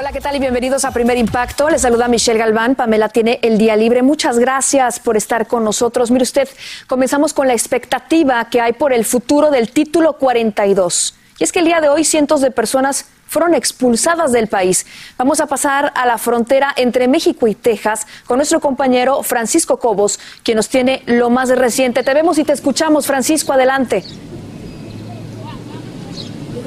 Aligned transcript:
Hola, 0.00 0.12
¿qué 0.12 0.20
tal? 0.20 0.36
Y 0.36 0.38
bienvenidos 0.38 0.84
a 0.84 0.92
Primer 0.92 1.18
Impacto. 1.18 1.68
Les 1.68 1.82
saluda 1.82 2.06
Michelle 2.06 2.38
Galván. 2.38 2.76
Pamela 2.76 3.08
tiene 3.08 3.40
el 3.42 3.58
día 3.58 3.74
libre. 3.74 4.02
Muchas 4.02 4.38
gracias 4.38 5.00
por 5.00 5.16
estar 5.16 5.48
con 5.48 5.64
nosotros. 5.64 6.12
Mire 6.12 6.22
usted, 6.22 6.48
comenzamos 6.86 7.34
con 7.34 7.48
la 7.48 7.52
expectativa 7.52 8.48
que 8.48 8.60
hay 8.60 8.74
por 8.74 8.92
el 8.92 9.04
futuro 9.04 9.50
del 9.50 9.72
título 9.72 10.12
42. 10.12 11.16
Y 11.40 11.42
es 11.42 11.50
que 11.50 11.58
el 11.58 11.64
día 11.64 11.80
de 11.80 11.88
hoy 11.88 12.04
cientos 12.04 12.40
de 12.40 12.52
personas 12.52 13.06
fueron 13.26 13.54
expulsadas 13.54 14.30
del 14.30 14.46
país. 14.46 14.86
Vamos 15.16 15.40
a 15.40 15.48
pasar 15.48 15.92
a 15.96 16.06
la 16.06 16.16
frontera 16.16 16.72
entre 16.76 17.08
México 17.08 17.48
y 17.48 17.56
Texas 17.56 18.06
con 18.24 18.36
nuestro 18.36 18.60
compañero 18.60 19.24
Francisco 19.24 19.80
Cobos, 19.80 20.20
quien 20.44 20.58
nos 20.58 20.68
tiene 20.68 21.02
lo 21.06 21.28
más 21.28 21.48
reciente. 21.48 22.04
Te 22.04 22.14
vemos 22.14 22.38
y 22.38 22.44
te 22.44 22.52
escuchamos, 22.52 23.04
Francisco, 23.04 23.52
adelante. 23.52 24.04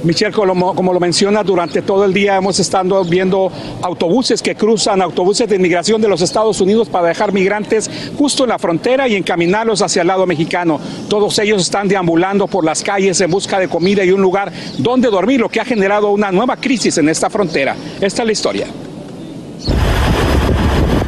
Michelle, 0.04 0.32
como, 0.32 0.76
como 0.76 0.94
lo 0.94 1.00
menciona, 1.00 1.44
durante 1.44 1.82
todo 1.82 2.06
el 2.06 2.14
día 2.14 2.38
hemos 2.38 2.60
estado 2.60 3.04
viendo 3.04 3.52
autobuses 3.82 4.42
que 4.42 4.56
cruzan, 4.56 5.02
autobuses 5.02 5.48
de 5.48 5.56
inmigración 5.56 6.02
de 6.02 6.08
los 6.08 6.22
Estados 6.22 6.60
Unidos 6.62 6.90
para 6.90 7.10
dejar 7.10 7.34
migrantes 7.34 7.90
justo 8.18 8.44
en 8.44 8.50
la 8.50 8.60
frontera 8.60 9.08
y 9.08 9.16
encaminarlos 9.16 9.82
hacia 9.82 10.02
el 10.02 10.08
lado 10.08 10.26
mexicano. 10.26 10.80
Todos 11.10 11.38
ellos 11.40 11.62
están 11.62 11.88
deambulando 11.88 12.48
por 12.48 12.66
las 12.66 12.84
calles 12.84 13.22
en 13.22 13.32
busca 13.32 13.60
de 13.60 13.68
comida 13.68 14.04
y 14.04 14.12
un 14.12 14.22
lugar 14.22 14.52
donde 14.78 15.10
dormir, 15.10 15.40
lo 15.40 15.50
que 15.50 15.60
ha 15.60 15.66
generado 15.66 16.10
una 16.12 16.32
nueva 16.32 16.58
crisis 16.58 16.98
en 16.98 17.10
esta 17.10 17.30
frontera. 17.30 17.76
Esta 18.00 18.24
es 18.24 18.26
la 18.26 18.32
historia. 18.32 18.68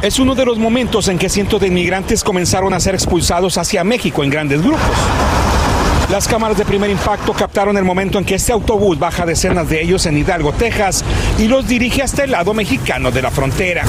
Es 0.02 0.18
uno 0.18 0.34
de 0.34 0.44
los 0.44 0.58
momentos 0.58 1.08
en 1.08 1.18
que 1.18 1.30
cientos 1.30 1.60
de 1.62 1.68
inmigrantes 1.68 2.22
comenzaron 2.22 2.74
a 2.74 2.80
ser 2.80 2.94
expulsados 2.94 3.56
hacia 3.56 3.84
México 3.84 4.22
en 4.22 4.28
grandes 4.28 4.60
grupos. 4.62 4.82
Las 6.10 6.28
cámaras 6.28 6.58
de 6.58 6.64
primer 6.64 6.90
impacto 6.90 7.32
captaron 7.32 7.76
el 7.76 7.84
momento 7.84 8.18
en 8.18 8.24
que 8.24 8.34
este 8.34 8.52
autobús 8.52 8.98
baja 8.98 9.24
decenas 9.24 9.68
de 9.68 9.82
ellos 9.82 10.04
en 10.06 10.18
Hidalgo, 10.18 10.52
Texas, 10.52 11.02
y 11.38 11.48
los 11.48 11.66
dirige 11.66 12.02
hasta 12.02 12.24
el 12.24 12.32
lado 12.32 12.52
mexicano 12.52 13.10
de 13.10 13.22
la 13.22 13.30
frontera. 13.30 13.84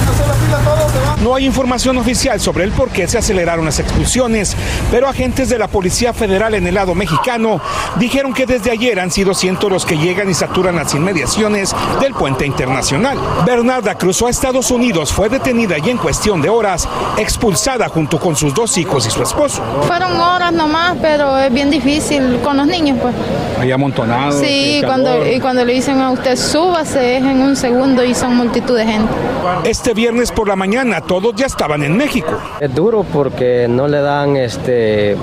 No 1.22 1.34
hay 1.34 1.44
información 1.44 1.98
oficial 1.98 2.40
sobre 2.40 2.64
el 2.64 2.72
por 2.72 2.88
qué 2.88 3.06
se 3.06 3.18
aceleraron 3.18 3.66
las 3.66 3.78
expulsiones, 3.78 4.56
pero 4.90 5.08
agentes 5.08 5.50
de 5.50 5.58
la 5.58 5.68
Policía 5.68 6.14
Federal 6.14 6.54
en 6.54 6.66
el 6.66 6.74
lado 6.74 6.94
mexicano 6.94 7.60
dijeron 7.96 8.32
que 8.32 8.46
desde 8.46 8.70
ayer 8.70 8.98
han 8.98 9.10
sido 9.10 9.34
cientos 9.34 9.70
los 9.70 9.84
que 9.84 9.98
llegan 9.98 10.30
y 10.30 10.34
saturan 10.34 10.76
las 10.76 10.94
inmediaciones 10.94 11.76
del 12.00 12.14
puente 12.14 12.46
internacional. 12.46 13.18
Bernarda 13.44 13.94
cruzó 13.96 14.26
a 14.26 14.30
Estados 14.30 14.70
Unidos, 14.70 15.12
fue 15.12 15.28
detenida 15.28 15.76
y 15.78 15.90
en 15.90 15.98
cuestión 15.98 16.40
de 16.40 16.48
horas 16.48 16.88
expulsada 17.18 17.88
junto 17.88 18.18
con 18.18 18.36
sus 18.36 18.54
dos 18.54 18.78
hijos 18.78 19.06
y 19.06 19.10
su 19.10 19.22
esposo. 19.22 19.62
Fueron 19.86 20.18
horas 20.18 20.52
nomás, 20.52 20.96
pero 21.00 21.36
es 21.38 21.52
bien 21.52 21.70
difícil 21.70 22.15
con 22.42 22.56
los 22.56 22.66
niños, 22.66 22.98
pues. 23.00 23.14
Ahí 23.58 23.72
amontonados. 23.72 24.36
Sí, 24.36 24.82
cuando, 24.84 25.26
y 25.26 25.40
cuando 25.40 25.64
le 25.64 25.72
dicen 25.72 26.00
a 26.00 26.10
usted 26.10 26.36
súbase 26.36 27.16
es 27.16 27.22
en 27.22 27.40
un 27.40 27.56
segundo 27.56 28.04
y 28.04 28.14
son 28.14 28.36
multitud 28.36 28.76
de 28.76 28.86
gente. 28.86 29.12
Este 29.64 29.94
viernes 29.94 30.32
por 30.32 30.48
la 30.48 30.56
mañana 30.56 31.00
todos 31.00 31.34
ya 31.34 31.46
estaban 31.46 31.82
en 31.82 31.96
México. 31.96 32.38
Es 32.60 32.74
duro 32.74 33.04
porque 33.04 33.66
no 33.68 33.88
le 33.88 34.00
dan 34.00 34.36
este 34.36 35.16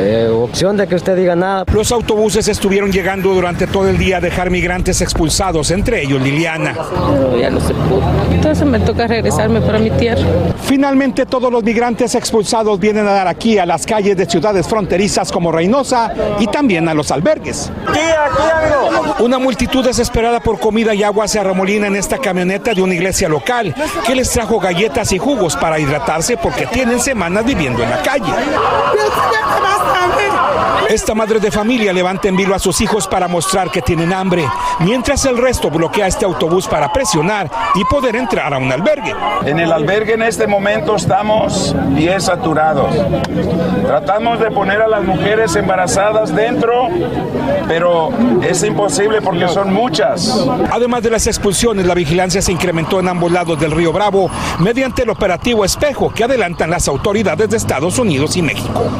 eh, 0.00 0.28
opción 0.28 0.76
de 0.76 0.86
que 0.86 0.94
usted 0.94 1.16
diga 1.16 1.36
nada. 1.36 1.64
Los 1.72 1.92
autobuses 1.92 2.48
estuvieron 2.48 2.90
llegando 2.90 3.34
durante 3.34 3.66
todo 3.66 3.88
el 3.88 3.98
día 3.98 4.16
a 4.16 4.20
dejar 4.20 4.50
migrantes 4.50 5.00
expulsados, 5.00 5.70
entre 5.70 6.02
ellos 6.02 6.22
Liliana. 6.22 6.74
Pero 6.74 7.38
ya 7.38 7.50
no 7.50 7.60
se 7.60 7.74
pudo. 7.74 8.02
Entonces 8.32 8.66
me 8.66 8.80
toca 8.80 9.06
regresarme 9.06 9.60
para 9.60 9.78
mi 9.78 9.90
tierra. 9.90 10.22
Finalmente 10.62 11.26
todos 11.26 11.52
los 11.52 11.62
migrantes 11.62 12.14
expulsados 12.14 12.80
vienen 12.80 13.06
a 13.06 13.12
dar 13.12 13.28
aquí 13.28 13.58
a 13.58 13.66
las 13.66 13.84
calles 13.84 14.16
de 14.16 14.26
ciudades 14.26 14.66
fronterizas 14.66 15.30
como 15.30 15.52
Reynosa 15.52 16.12
y 16.38 16.46
también 16.46 16.88
a 16.88 16.94
los 16.94 17.10
albergues. 17.10 17.70
Una 19.18 19.38
multitud 19.38 19.84
desesperada 19.84 20.40
por 20.40 20.58
comida 20.58 20.94
y 20.94 21.02
agua 21.02 21.28
se 21.28 21.38
arremolina 21.38 21.86
en 21.86 21.96
esta 21.96 22.18
camioneta 22.18 22.72
de 22.72 22.82
una 22.82 22.94
iglesia 22.94 23.28
local 23.28 23.74
que 24.06 24.14
les 24.14 24.30
trajo 24.30 24.58
galletas 24.58 25.12
y 25.12 25.18
jugos 25.18 25.56
para 25.56 25.78
hidratarse 25.78 26.36
porque 26.36 26.66
tienen 26.66 27.00
semanas 27.00 27.44
viviendo 27.44 27.82
en 27.82 27.90
la 27.90 28.02
calle. 28.02 28.32
Esta 30.88 31.14
madre 31.14 31.38
de 31.38 31.52
familia 31.52 31.92
levanta 31.92 32.26
en 32.26 32.36
vilo 32.36 32.52
a 32.52 32.58
sus 32.58 32.80
hijos 32.80 33.06
para 33.06 33.28
mostrar 33.28 33.70
que 33.70 33.80
tienen 33.80 34.12
hambre, 34.12 34.44
mientras 34.80 35.24
el 35.24 35.38
resto 35.38 35.70
bloquea 35.70 36.08
este 36.08 36.24
autobús 36.24 36.66
para 36.66 36.92
presionar 36.92 37.48
y 37.76 37.84
poder 37.84 38.16
entrar 38.16 38.52
a 38.52 38.58
un 38.58 38.72
albergue. 38.72 39.14
En 39.44 39.60
el 39.60 39.70
albergue 39.70 40.14
en 40.14 40.22
este 40.22 40.48
momento 40.48 40.96
estamos 40.96 41.76
bien 41.90 42.20
saturados. 42.20 42.92
Tratamos 43.86 44.40
de 44.40 44.50
poner 44.50 44.82
a 44.82 44.88
las 44.88 45.04
mujeres 45.04 45.54
embarazadas 45.54 46.34
dentro, 46.34 46.88
pero 47.68 48.10
es 48.42 48.64
imposible 48.64 49.22
porque 49.22 49.46
son 49.46 49.72
muchas. 49.72 50.44
Además 50.72 51.04
de 51.04 51.10
las 51.10 51.28
expulsiones, 51.28 51.86
la 51.86 51.94
vigilancia 51.94 52.42
se 52.42 52.50
incrementó 52.50 52.98
en 52.98 53.06
ambos 53.06 53.30
lados 53.30 53.60
del 53.60 53.70
río 53.70 53.92
Bravo 53.92 54.28
mediante 54.58 55.02
el 55.02 55.10
operativo 55.10 55.64
Espejo 55.64 56.10
que 56.10 56.24
adelantan 56.24 56.70
las 56.70 56.88
autoridades 56.88 57.48
de 57.48 57.56
Estados 57.56 57.98
Unidos 58.00 58.36
y 58.36 58.42
México. 58.42 58.90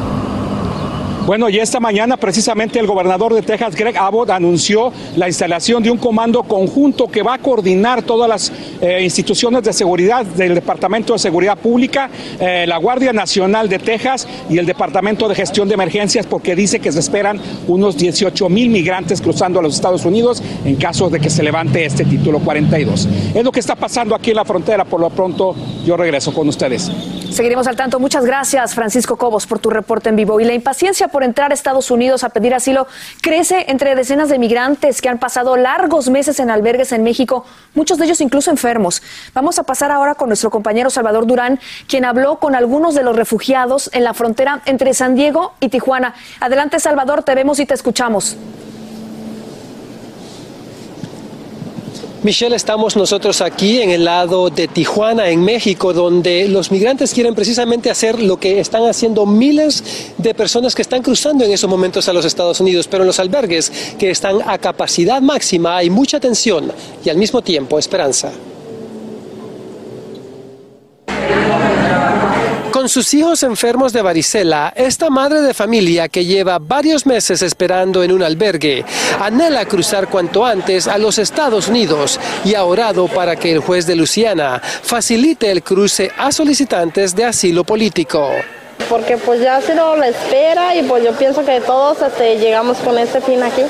Bueno, 1.31 1.47
y 1.47 1.59
esta 1.59 1.79
mañana 1.79 2.17
precisamente 2.17 2.77
el 2.77 2.87
gobernador 2.87 3.33
de 3.33 3.41
Texas, 3.41 3.73
Greg 3.73 3.97
Abbott, 3.97 4.31
anunció 4.31 4.91
la 5.15 5.29
instalación 5.29 5.81
de 5.81 5.89
un 5.89 5.97
comando 5.97 6.43
conjunto 6.43 7.07
que 7.07 7.23
va 7.23 7.35
a 7.35 7.37
coordinar 7.37 8.03
todas 8.03 8.27
las 8.27 8.51
eh, 8.81 9.01
instituciones 9.01 9.63
de 9.63 9.71
seguridad 9.71 10.25
del 10.25 10.55
Departamento 10.55 11.13
de 11.13 11.19
Seguridad 11.19 11.57
Pública, 11.57 12.09
eh, 12.37 12.65
la 12.67 12.75
Guardia 12.75 13.13
Nacional 13.13 13.69
de 13.69 13.79
Texas 13.79 14.27
y 14.49 14.57
el 14.57 14.65
Departamento 14.65 15.29
de 15.29 15.35
Gestión 15.35 15.69
de 15.69 15.75
Emergencias, 15.75 16.25
porque 16.25 16.53
dice 16.53 16.81
que 16.81 16.91
se 16.91 16.99
esperan 16.99 17.39
unos 17.65 17.95
18 17.95 18.49
mil 18.49 18.69
migrantes 18.69 19.21
cruzando 19.21 19.59
a 19.59 19.63
los 19.63 19.73
Estados 19.73 20.03
Unidos 20.03 20.43
en 20.65 20.75
caso 20.75 21.09
de 21.09 21.21
que 21.21 21.29
se 21.29 21.43
levante 21.43 21.85
este 21.85 22.03
título 22.03 22.39
42. 22.39 23.07
Es 23.33 23.41
lo 23.41 23.53
que 23.53 23.61
está 23.61 23.77
pasando 23.77 24.15
aquí 24.15 24.31
en 24.31 24.35
la 24.35 24.43
frontera, 24.43 24.83
por 24.83 24.99
lo 24.99 25.09
pronto, 25.09 25.55
yo 25.85 25.95
regreso 25.95 26.33
con 26.33 26.49
ustedes. 26.49 26.91
Seguiremos 27.31 27.65
al 27.67 27.77
tanto. 27.77 27.97
Muchas 27.97 28.25
gracias, 28.25 28.75
Francisco 28.75 29.15
Cobos, 29.15 29.47
por 29.47 29.59
tu 29.59 29.69
reporte 29.69 30.09
en 30.09 30.17
vivo. 30.17 30.41
Y 30.41 30.43
la 30.43 30.53
impaciencia 30.53 31.07
por 31.07 31.20
entrar 31.23 31.51
a 31.51 31.53
Estados 31.53 31.91
Unidos 31.91 32.23
a 32.23 32.29
pedir 32.29 32.53
asilo 32.53 32.87
crece 33.21 33.65
entre 33.67 33.95
decenas 33.95 34.29
de 34.29 34.39
migrantes 34.39 35.01
que 35.01 35.09
han 35.09 35.19
pasado 35.19 35.57
largos 35.57 36.09
meses 36.09 36.39
en 36.39 36.49
albergues 36.49 36.91
en 36.91 37.03
México, 37.03 37.45
muchos 37.73 37.97
de 37.97 38.05
ellos 38.05 38.21
incluso 38.21 38.51
enfermos. 38.51 39.01
Vamos 39.33 39.59
a 39.59 39.63
pasar 39.63 39.91
ahora 39.91 40.15
con 40.15 40.29
nuestro 40.29 40.49
compañero 40.49 40.89
Salvador 40.89 41.27
Durán, 41.27 41.59
quien 41.87 42.05
habló 42.05 42.39
con 42.39 42.55
algunos 42.55 42.95
de 42.95 43.03
los 43.03 43.15
refugiados 43.15 43.89
en 43.93 44.03
la 44.03 44.13
frontera 44.13 44.61
entre 44.65 44.93
San 44.93 45.15
Diego 45.15 45.53
y 45.59 45.69
Tijuana. 45.69 46.13
Adelante, 46.39 46.79
Salvador, 46.79 47.23
te 47.23 47.35
vemos 47.35 47.59
y 47.59 47.65
te 47.65 47.73
escuchamos. 47.73 48.37
Michelle, 52.23 52.55
estamos 52.55 52.95
nosotros 52.95 53.41
aquí 53.41 53.81
en 53.81 53.89
el 53.89 54.05
lado 54.05 54.51
de 54.51 54.67
Tijuana, 54.67 55.29
en 55.29 55.43
México, 55.43 55.91
donde 55.91 56.47
los 56.47 56.69
migrantes 56.69 57.15
quieren 57.15 57.33
precisamente 57.33 57.89
hacer 57.89 58.21
lo 58.21 58.37
que 58.37 58.59
están 58.59 58.83
haciendo 58.85 59.25
miles 59.25 60.13
de 60.19 60.35
personas 60.35 60.75
que 60.75 60.83
están 60.83 61.01
cruzando 61.01 61.43
en 61.43 61.51
esos 61.51 61.67
momentos 61.67 62.07
a 62.07 62.13
los 62.13 62.23
Estados 62.23 62.59
Unidos, 62.59 62.87
pero 62.87 63.01
en 63.01 63.07
los 63.07 63.19
albergues 63.19 63.71
que 63.97 64.11
están 64.11 64.37
a 64.45 64.59
capacidad 64.59 65.19
máxima 65.19 65.77
hay 65.77 65.89
mucha 65.89 66.19
tensión 66.19 66.71
y 67.03 67.09
al 67.09 67.17
mismo 67.17 67.41
tiempo 67.41 67.79
esperanza. 67.79 68.31
Con 72.81 72.89
sus 72.89 73.13
hijos 73.13 73.43
enfermos 73.43 73.93
de 73.93 74.01
varicela, 74.01 74.73
esta 74.75 75.11
madre 75.11 75.41
de 75.41 75.53
familia 75.53 76.09
que 76.09 76.25
lleva 76.25 76.57
varios 76.57 77.05
meses 77.05 77.43
esperando 77.43 78.01
en 78.01 78.11
un 78.11 78.23
albergue 78.23 78.83
anhela 79.19 79.65
cruzar 79.65 80.07
cuanto 80.07 80.43
antes 80.43 80.87
a 80.87 80.97
los 80.97 81.19
Estados 81.19 81.67
Unidos 81.67 82.19
y 82.43 82.55
ha 82.55 82.63
orado 82.63 83.07
para 83.07 83.35
que 83.35 83.51
el 83.51 83.59
juez 83.59 83.85
de 83.85 83.95
Luciana 83.95 84.59
facilite 84.63 85.51
el 85.51 85.61
cruce 85.61 86.11
a 86.17 86.31
solicitantes 86.31 87.15
de 87.15 87.25
asilo 87.25 87.63
político 87.63 88.31
porque 88.89 89.15
pues 89.15 89.41
ya 89.41 89.61
se 89.61 89.75
lo 89.75 89.95
la 89.95 90.07
espera 90.07 90.75
y 90.75 90.81
pues 90.81 91.03
yo 91.03 91.13
pienso 91.13 91.45
que 91.45 91.61
todos 91.61 92.01
este, 92.01 92.39
llegamos 92.39 92.77
con 92.79 92.97
este 92.97 93.21
fin 93.21 93.43
aquí 93.43 93.61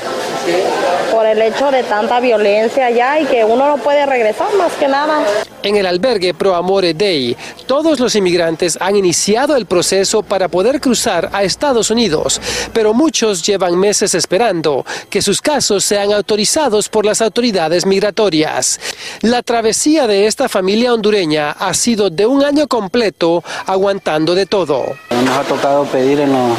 por 1.12 1.26
el 1.26 1.42
hecho 1.42 1.70
de 1.70 1.82
tanta 1.82 2.18
violencia 2.18 2.86
allá 2.86 3.20
y 3.20 3.26
que 3.26 3.44
uno 3.44 3.66
no 3.66 3.76
puede 3.76 4.06
regresar 4.06 4.54
más 4.54 4.72
que 4.72 4.88
nada. 4.88 5.22
En 5.62 5.76
el 5.76 5.86
albergue 5.86 6.34
Pro 6.34 6.56
Amore 6.56 6.92
Dei, 6.92 7.36
todos 7.66 8.00
los 8.00 8.16
inmigrantes 8.16 8.76
han 8.80 8.96
iniciado 8.96 9.56
el 9.56 9.66
proceso 9.66 10.22
para 10.22 10.48
poder 10.48 10.80
cruzar 10.80 11.30
a 11.32 11.44
Estados 11.44 11.90
Unidos, 11.90 12.40
pero 12.72 12.92
muchos 12.92 13.42
llevan 13.46 13.78
meses 13.78 14.14
esperando 14.14 14.84
que 15.08 15.22
sus 15.22 15.40
casos 15.40 15.84
sean 15.84 16.12
autorizados 16.12 16.88
por 16.88 17.06
las 17.06 17.22
autoridades 17.22 17.86
migratorias. 17.86 18.80
La 19.20 19.42
travesía 19.42 20.06
de 20.08 20.26
esta 20.26 20.48
familia 20.48 20.94
hondureña 20.94 21.52
ha 21.52 21.74
sido 21.74 22.10
de 22.10 22.26
un 22.26 22.44
año 22.44 22.66
completo 22.66 23.44
aguantando 23.66 24.34
de 24.34 24.46
todo. 24.46 24.84
Nos 25.10 25.36
ha 25.36 25.42
tocado 25.44 25.84
pedir 25.84 26.18
en 26.20 26.32
los, 26.32 26.58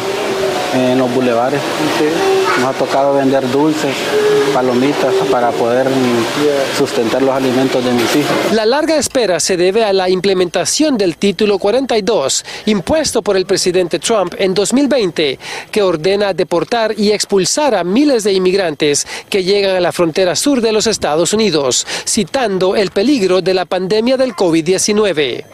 en 0.74 0.98
los 0.98 1.14
bulevares. 1.14 1.62
Nos 2.60 2.75
ha 2.75 2.78
tocado 2.78 3.16
vender 3.16 3.50
dulces, 3.52 3.96
palomitas 4.54 5.14
para 5.31 5.52
poder 5.52 5.88
sustentar 6.78 7.22
los 7.22 7.36
alimentos 7.36 7.84
de 7.84 7.92
mis 7.92 8.16
hijos. 8.16 8.31
La 8.52 8.66
larga 8.66 8.96
espera 8.98 9.40
se 9.40 9.58
debe 9.58 9.84
a 9.84 9.94
la 9.94 10.10
implementación 10.10 10.98
del 10.98 11.18
título 11.18 11.58
42, 11.58 12.46
impuesto 12.68 13.22
por 13.22 13.38
el 13.38 13.46
presidente 13.46 14.00
Trump 14.00 14.36
en 14.38 14.54
2020, 14.54 15.40
que 15.72 15.81
ordena 15.81 16.34
deportar 16.34 16.94
y 16.98 17.12
expulsar 17.12 17.76
a 17.76 17.84
miles 17.84 18.24
de 18.24 18.34
inmigrantes 18.34 19.08
que 19.30 19.44
llegan 19.44 19.76
a 19.76 19.80
la 19.80 19.92
frontera 19.92 20.36
sur 20.36 20.62
de 20.62 20.72
los 20.72 20.88
Estados 20.88 21.34
Unidos, 21.34 21.86
citando 22.06 22.76
el 22.76 22.92
peligro 22.92 23.42
de 23.42 23.54
la 23.54 23.66
pandemia 23.66 24.18
del 24.18 24.34
COVID-19. 24.36 25.46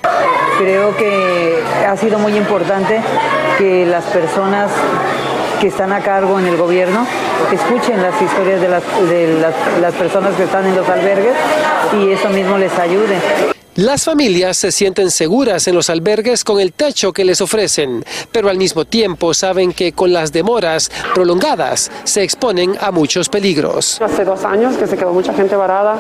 Creo 0.58 0.98
que 0.98 1.64
ha 1.88 1.96
sido 1.96 2.20
muy 2.20 2.36
importante 2.36 3.00
que 3.60 3.86
las 3.86 4.06
personas 4.06 4.72
que 5.60 5.68
están 5.68 5.92
a 5.92 6.00
cargo 6.00 6.40
en 6.40 6.46
el 6.46 6.56
gobierno 6.56 7.06
escuchen 7.52 8.02
las 8.02 8.20
historias 8.22 8.62
de 8.62 8.70
las, 8.70 8.84
de 9.10 9.52
las, 9.82 9.94
personas 9.96 10.34
que 10.36 10.44
están 10.44 10.66
en 10.66 10.78
los 10.78 10.88
albergues 10.88 11.36
y 12.00 12.10
eso 12.10 12.30
mismo 12.30 12.58
les 12.58 12.72
ayude. 12.80 13.59
Las 13.80 14.04
familias 14.04 14.58
se 14.58 14.74
sienten 14.74 15.10
seguras 15.10 15.66
en 15.70 15.74
los 15.74 15.90
albergues 15.90 16.44
con 16.44 16.60
el 16.60 16.74
techo 16.74 17.14
que 17.14 17.24
les 17.24 17.40
ofrecen, 17.40 18.04
pero 18.30 18.50
al 18.50 18.58
mismo 18.58 18.84
tiempo 18.84 19.34
saben 19.34 19.72
que 19.72 19.94
con 19.94 20.12
las 20.12 20.34
demoras 20.34 20.92
prolongadas 21.14 21.90
se 22.04 22.22
exponen 22.22 22.76
a 22.82 22.92
muchos 22.92 23.30
peligros. 23.30 24.02
Hace 24.02 24.26
dos 24.26 24.44
años 24.44 24.76
que 24.76 24.86
se 24.86 24.98
quedó 24.98 25.14
mucha 25.14 25.34
gente 25.34 25.56
varada, 25.56 25.96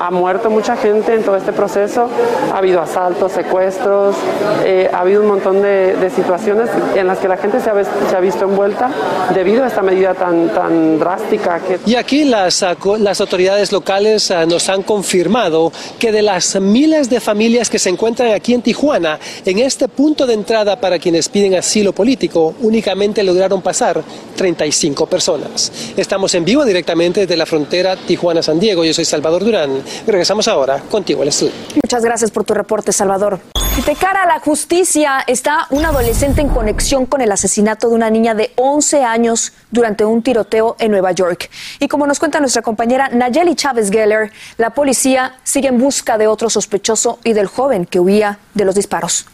ha 0.00 0.10
muerto 0.10 0.50
mucha 0.50 0.76
gente 0.76 1.14
en 1.14 1.22
todo 1.22 1.36
este 1.36 1.52
proceso, 1.52 2.10
ha 2.52 2.58
habido 2.58 2.80
asaltos, 2.80 3.30
secuestros, 3.30 4.16
eh, 4.64 4.90
ha 4.92 4.98
habido 4.98 5.22
un 5.22 5.28
montón 5.28 5.62
de, 5.62 5.94
de, 5.94 6.10
situaciones 6.10 6.68
en 6.96 7.06
las 7.06 7.18
que 7.18 7.28
la 7.28 7.36
gente 7.36 7.60
se 7.60 7.70
ha, 7.70 7.74
se 7.84 8.16
ha, 8.16 8.18
visto 8.18 8.44
envuelta 8.44 8.90
debido 9.32 9.62
a 9.62 9.68
esta 9.68 9.82
medida 9.82 10.14
tan, 10.14 10.48
tan 10.48 10.98
drástica. 10.98 11.60
Que... 11.60 11.78
Y 11.86 11.94
aquí 11.94 12.24
las, 12.24 12.66
las 12.98 13.20
autoridades 13.20 13.70
locales 13.70 14.30
uh, 14.30 14.48
nos 14.48 14.68
han 14.68 14.82
confirmado 14.82 15.70
que 16.00 16.10
de 16.10 16.22
las 16.22 16.60
miles 16.60 17.08
de 17.08 17.19
familias 17.20 17.70
que 17.70 17.78
se 17.78 17.90
encuentran 17.90 18.32
aquí 18.32 18.54
en 18.54 18.62
Tijuana, 18.62 19.18
en 19.44 19.58
este 19.58 19.88
punto 19.88 20.26
de 20.26 20.34
entrada 20.34 20.80
para 20.80 20.98
quienes 20.98 21.28
piden 21.28 21.54
asilo 21.54 21.92
político, 21.92 22.54
únicamente 22.60 23.22
lograron 23.22 23.62
pasar 23.62 24.02
35 24.36 25.06
personas. 25.06 25.72
Estamos 25.96 26.34
en 26.34 26.44
vivo 26.44 26.64
directamente 26.64 27.20
desde 27.20 27.36
la 27.36 27.46
frontera 27.46 27.96
Tijuana-San 27.96 28.58
Diego. 28.58 28.84
Yo 28.84 28.94
soy 28.94 29.04
Salvador 29.04 29.44
Durán. 29.44 29.82
Regresamos 30.06 30.48
ahora 30.48 30.82
contigo 30.90 31.22
al 31.22 31.28
estudio. 31.28 31.52
Muchas 31.82 32.04
gracias 32.04 32.30
por 32.30 32.44
tu 32.44 32.54
reporte, 32.54 32.92
Salvador. 32.92 33.40
De 33.86 33.96
cara 33.96 34.24
a 34.24 34.26
la 34.26 34.40
justicia, 34.40 35.24
está 35.26 35.66
un 35.70 35.84
adolescente 35.84 36.42
en 36.42 36.48
conexión 36.48 37.06
con 37.06 37.22
el 37.22 37.32
asesinato 37.32 37.88
de 37.88 37.94
una 37.94 38.10
niña 38.10 38.34
de 38.34 38.52
11 38.56 39.04
años 39.04 39.52
durante 39.70 40.04
un 40.04 40.22
tiroteo 40.22 40.76
en 40.78 40.90
Nueva 40.90 41.12
York. 41.12 41.50
Y 41.78 41.88
como 41.88 42.06
nos 42.06 42.18
cuenta 42.18 42.40
nuestra 42.40 42.60
compañera 42.60 43.08
Nayeli 43.08 43.54
Chávez 43.54 43.90
Geller, 43.90 44.32
la 44.58 44.70
policía 44.70 45.36
sigue 45.44 45.68
en 45.68 45.78
busca 45.78 46.18
de 46.18 46.26
otro 46.26 46.50
sospechoso 46.50 47.20
y 47.24 47.32
del 47.32 47.46
joven 47.46 47.86
que 47.86 48.00
huía 48.00 48.38
de 48.52 48.66
los 48.66 48.74
disparos. 48.74 49.26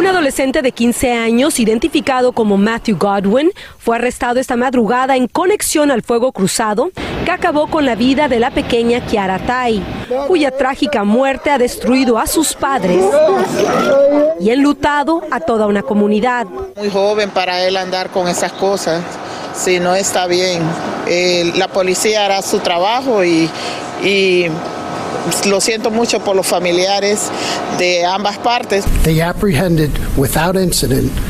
Un 0.00 0.06
adolescente 0.06 0.62
de 0.62 0.72
15 0.72 1.12
años, 1.12 1.60
identificado 1.60 2.32
como 2.32 2.56
Matthew 2.56 2.96
Godwin, 2.96 3.52
fue 3.78 3.96
arrestado 3.96 4.40
esta 4.40 4.56
madrugada 4.56 5.14
en 5.14 5.26
conexión 5.26 5.90
al 5.90 6.00
fuego 6.00 6.32
cruzado 6.32 6.90
que 7.26 7.30
acabó 7.30 7.66
con 7.66 7.84
la 7.84 7.96
vida 7.96 8.26
de 8.26 8.40
la 8.40 8.50
pequeña 8.50 9.04
Kiara 9.04 9.38
Tai, 9.40 9.82
cuya 10.26 10.52
trágica 10.52 11.04
muerte 11.04 11.50
ha 11.50 11.58
destruido 11.58 12.18
a 12.18 12.26
sus 12.26 12.54
padres 12.54 13.04
y 14.40 14.48
enlutado 14.48 15.22
a 15.30 15.40
toda 15.40 15.66
una 15.66 15.82
comunidad. 15.82 16.46
Muy 16.76 16.88
joven 16.88 17.28
para 17.28 17.62
él 17.66 17.76
andar 17.76 18.08
con 18.08 18.26
esas 18.26 18.52
cosas, 18.52 19.02
si 19.54 19.80
no 19.80 19.94
está 19.94 20.26
bien. 20.26 20.62
Eh, 21.08 21.52
la 21.56 21.68
policía 21.68 22.24
hará 22.24 22.40
su 22.40 22.60
trabajo 22.60 23.22
y, 23.22 23.50
y 24.02 24.46
lo 25.46 25.60
siento 25.60 25.90
mucho 25.90 26.20
por 26.20 26.36
los 26.36 26.46
familiares 26.46 27.30
de 27.78 28.04
ambas 28.04 28.38
partes. 28.38 28.84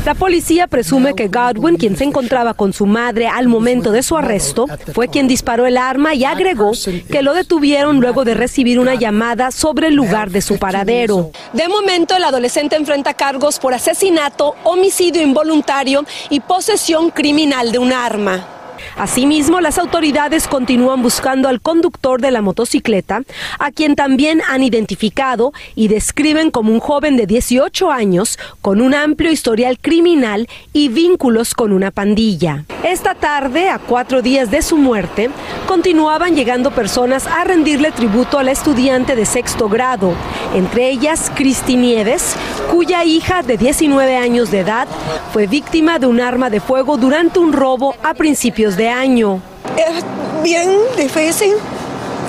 La 0.04 0.14
policía 0.14 0.66
presume 0.66 1.14
que 1.14 1.28
Godwin, 1.28 1.76
quien 1.76 1.96
se 1.96 2.04
encontraba 2.04 2.54
con 2.54 2.72
su 2.72 2.86
madre 2.86 3.28
al 3.28 3.48
momento 3.48 3.92
de 3.92 4.02
su 4.02 4.16
arresto, 4.16 4.66
fue 4.94 5.08
quien 5.08 5.28
disparó 5.28 5.66
el 5.66 5.76
arma 5.76 6.14
y 6.14 6.24
agregó 6.24 6.72
que 7.10 7.22
lo 7.22 7.34
detuvieron 7.34 8.00
luego 8.00 8.24
de 8.24 8.34
recibir 8.34 8.78
una 8.78 8.94
llamada 8.94 9.50
sobre 9.50 9.88
el 9.88 9.94
lugar 9.94 10.30
de 10.30 10.42
su 10.42 10.58
paradero. 10.58 11.30
De 11.52 11.68
momento, 11.68 12.16
el 12.16 12.24
adolescente 12.24 12.76
enfrenta 12.76 13.14
cargos 13.14 13.58
por 13.58 13.74
asesinato, 13.74 14.54
homicidio 14.64 15.22
involuntario 15.22 16.04
y 16.28 16.40
posesión 16.40 17.10
criminal 17.10 17.72
de 17.72 17.78
un 17.78 17.92
arma. 17.92 18.59
Asimismo, 18.96 19.60
las 19.60 19.78
autoridades 19.78 20.48
continúan 20.48 21.02
buscando 21.02 21.48
al 21.48 21.60
conductor 21.60 22.20
de 22.20 22.30
la 22.30 22.42
motocicleta, 22.42 23.22
a 23.58 23.70
quien 23.70 23.96
también 23.96 24.42
han 24.48 24.62
identificado 24.62 25.52
y 25.74 25.88
describen 25.88 26.50
como 26.50 26.72
un 26.72 26.80
joven 26.80 27.16
de 27.16 27.26
18 27.26 27.90
años 27.90 28.38
con 28.60 28.80
un 28.80 28.94
amplio 28.94 29.30
historial 29.30 29.78
criminal 29.80 30.48
y 30.72 30.88
vínculos 30.88 31.54
con 31.54 31.72
una 31.72 31.90
pandilla. 31.90 32.64
Esta 32.84 33.14
tarde, 33.14 33.68
a 33.68 33.78
cuatro 33.78 34.22
días 34.22 34.50
de 34.50 34.62
su 34.62 34.76
muerte, 34.76 35.30
continuaban 35.66 36.34
llegando 36.34 36.70
personas 36.70 37.26
a 37.26 37.44
rendirle 37.44 37.92
tributo 37.92 38.38
a 38.38 38.42
la 38.42 38.52
estudiante 38.52 39.16
de 39.16 39.26
sexto 39.26 39.68
grado, 39.68 40.14
entre 40.54 40.90
ellas 40.90 41.30
Cristi 41.34 41.76
Nieves, 41.76 42.34
cuya 42.70 43.04
hija 43.04 43.42
de 43.42 43.56
19 43.56 44.16
años 44.16 44.50
de 44.50 44.60
edad 44.60 44.88
fue 45.32 45.46
víctima 45.46 45.98
de 45.98 46.06
un 46.06 46.20
arma 46.20 46.50
de 46.50 46.60
fuego 46.60 46.96
durante 46.96 47.38
un 47.38 47.52
robo 47.52 47.94
a 48.02 48.14
principios 48.14 48.69
de 48.76 48.88
año. 48.88 49.40
Es 49.76 50.04
bien 50.42 50.70
difícil. 50.96 51.54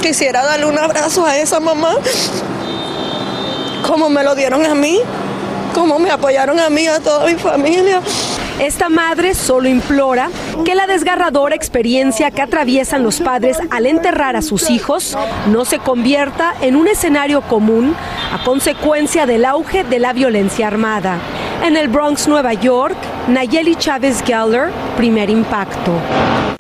Quisiera 0.01 0.43
darle 0.43 0.65
un 0.65 0.77
abrazo 0.77 1.25
a 1.25 1.38
esa 1.38 1.60
mamá, 1.60 1.95
como 3.88 4.10
me 4.10 4.24
lo 4.24 4.33
dieron 4.33 4.65
a 4.65 4.74
mí, 4.74 5.00
como 5.75 6.00
me 6.00 6.10
apoyaron 6.10 6.60
a 6.60 6.69
mí, 6.69 6.88
a 6.88 7.00
toda 7.00 7.25
mi 7.25 7.36
familia. 7.36 8.01
Esta 8.60 8.89
madre 8.89 9.36
solo 9.36 9.69
implora 9.69 10.29
que 10.63 10.75
la 10.75 10.88
desgarradora 10.88 11.56
experiencia 11.56 12.32
que 12.32 12.41
atraviesan 12.41 13.03
los 13.03 13.20
padres 13.20 13.58
al 13.70 13.86
enterrar 13.86 14.36
a 14.36 14.41
sus 14.41 14.70
hijos 14.70 15.18
no 15.48 15.65
se 15.65 15.80
convierta 15.80 16.53
en 16.62 16.75
un 16.75 16.88
escenario 16.88 17.41
común 17.41 17.96
a 18.34 18.44
consecuencia 18.44 19.25
del 19.25 19.46
auge 19.46 19.84
de 19.84 20.00
la 20.00 20.13
violencia 20.13 20.68
armada. 20.68 21.18
En 21.63 21.77
el 21.77 21.88
Bronx, 21.88 22.27
Nueva 22.27 22.53
York, 22.53 22.98
Nayeli 23.27 23.75
Chávez 23.75 24.24
Geller, 24.24 24.72
primer 24.98 25.30
impacto. 25.30 25.91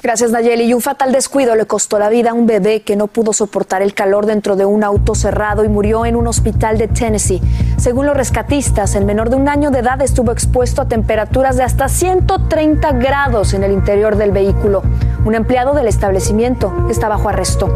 Gracias 0.01 0.31
Nayeli. 0.31 0.63
Y 0.63 0.73
un 0.73 0.81
fatal 0.81 1.11
descuido 1.11 1.55
le 1.55 1.65
costó 1.65 1.99
la 1.99 2.09
vida 2.09 2.31
a 2.31 2.33
un 2.33 2.47
bebé 2.47 2.81
que 2.81 2.95
no 2.95 3.07
pudo 3.07 3.33
soportar 3.33 3.83
el 3.83 3.93
calor 3.93 4.25
dentro 4.25 4.55
de 4.55 4.65
un 4.65 4.83
auto 4.83 5.13
cerrado 5.13 5.63
y 5.63 5.69
murió 5.69 6.05
en 6.05 6.15
un 6.15 6.27
hospital 6.27 6.79
de 6.79 6.87
Tennessee. 6.87 7.41
Según 7.77 8.07
los 8.07 8.17
rescatistas, 8.17 8.95
el 8.95 9.05
menor 9.05 9.29
de 9.29 9.35
un 9.35 9.47
año 9.47 9.69
de 9.69 9.79
edad 9.79 10.01
estuvo 10.01 10.31
expuesto 10.31 10.81
a 10.81 10.87
temperaturas 10.87 11.55
de 11.55 11.63
hasta 11.63 11.87
130 11.87 12.91
grados 12.93 13.53
en 13.53 13.63
el 13.63 13.71
interior 13.71 13.90
del 13.91 14.31
vehículo. 14.31 14.83
Un 15.25 15.35
empleado 15.35 15.73
del 15.73 15.87
establecimiento 15.87 16.73
está 16.89 17.09
bajo 17.09 17.27
arresto. 17.27 17.69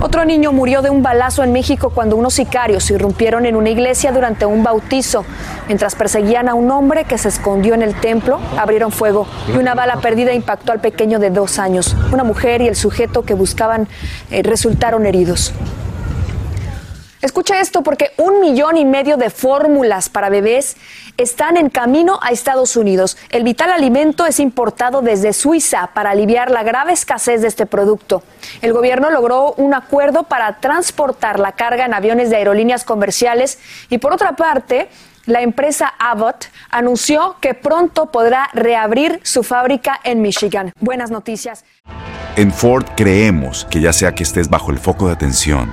Otro 0.00 0.24
niño 0.24 0.50
murió 0.50 0.80
de 0.80 0.88
un 0.88 1.02
balazo 1.02 1.44
en 1.44 1.52
México 1.52 1.90
cuando 1.90 2.16
unos 2.16 2.34
sicarios 2.34 2.90
irrumpieron 2.90 3.44
en 3.44 3.54
una 3.54 3.68
iglesia 3.68 4.12
durante 4.12 4.46
un 4.46 4.64
bautizo. 4.64 5.24
Mientras 5.68 5.94
perseguían 5.94 6.48
a 6.48 6.54
un 6.54 6.70
hombre 6.70 7.04
que 7.04 7.18
se 7.18 7.28
escondió 7.28 7.74
en 7.74 7.82
el 7.82 7.94
templo, 7.94 8.40
abrieron 8.58 8.90
fuego 8.90 9.26
y 9.54 9.58
una 9.58 9.74
bala 9.74 9.98
perdida 9.98 10.32
impactó 10.32 10.72
al 10.72 10.80
pequeño 10.80 11.18
de 11.18 11.30
dos 11.30 11.58
años. 11.58 11.94
Una 12.12 12.24
mujer 12.24 12.62
y 12.62 12.68
el 12.68 12.76
sujeto 12.76 13.22
que 13.22 13.34
buscaban 13.34 13.88
eh, 14.30 14.42
resultaron 14.42 15.04
heridos. 15.04 15.52
Escucha 17.22 17.60
esto 17.60 17.82
porque 17.84 18.10
un 18.16 18.40
millón 18.40 18.76
y 18.76 18.84
medio 18.84 19.16
de 19.16 19.30
fórmulas 19.30 20.08
para 20.08 20.28
bebés 20.28 20.76
están 21.16 21.56
en 21.56 21.70
camino 21.70 22.18
a 22.20 22.30
Estados 22.30 22.74
Unidos. 22.74 23.16
El 23.30 23.44
vital 23.44 23.70
alimento 23.70 24.26
es 24.26 24.40
importado 24.40 25.02
desde 25.02 25.32
Suiza 25.32 25.90
para 25.94 26.10
aliviar 26.10 26.50
la 26.50 26.64
grave 26.64 26.92
escasez 26.92 27.40
de 27.40 27.46
este 27.46 27.64
producto. 27.64 28.24
El 28.60 28.72
gobierno 28.72 29.08
logró 29.08 29.52
un 29.52 29.72
acuerdo 29.72 30.24
para 30.24 30.58
transportar 30.58 31.38
la 31.38 31.52
carga 31.52 31.86
en 31.86 31.94
aviones 31.94 32.28
de 32.28 32.38
aerolíneas 32.38 32.82
comerciales 32.82 33.60
y 33.88 33.98
por 33.98 34.12
otra 34.12 34.34
parte, 34.34 34.88
la 35.24 35.42
empresa 35.42 35.94
Abbott 36.00 36.46
anunció 36.70 37.36
que 37.40 37.54
pronto 37.54 38.06
podrá 38.10 38.50
reabrir 38.52 39.20
su 39.22 39.44
fábrica 39.44 40.00
en 40.02 40.22
Michigan. 40.22 40.72
Buenas 40.80 41.12
noticias. 41.12 41.64
En 42.34 42.50
Ford 42.50 42.84
creemos 42.96 43.64
que 43.70 43.80
ya 43.80 43.92
sea 43.92 44.12
que 44.12 44.24
estés 44.24 44.50
bajo 44.50 44.72
el 44.72 44.78
foco 44.78 45.06
de 45.06 45.12
atención 45.12 45.72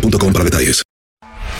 boostmobile.com 0.00 0.32
para 0.32 0.44
detalles. 0.44 0.82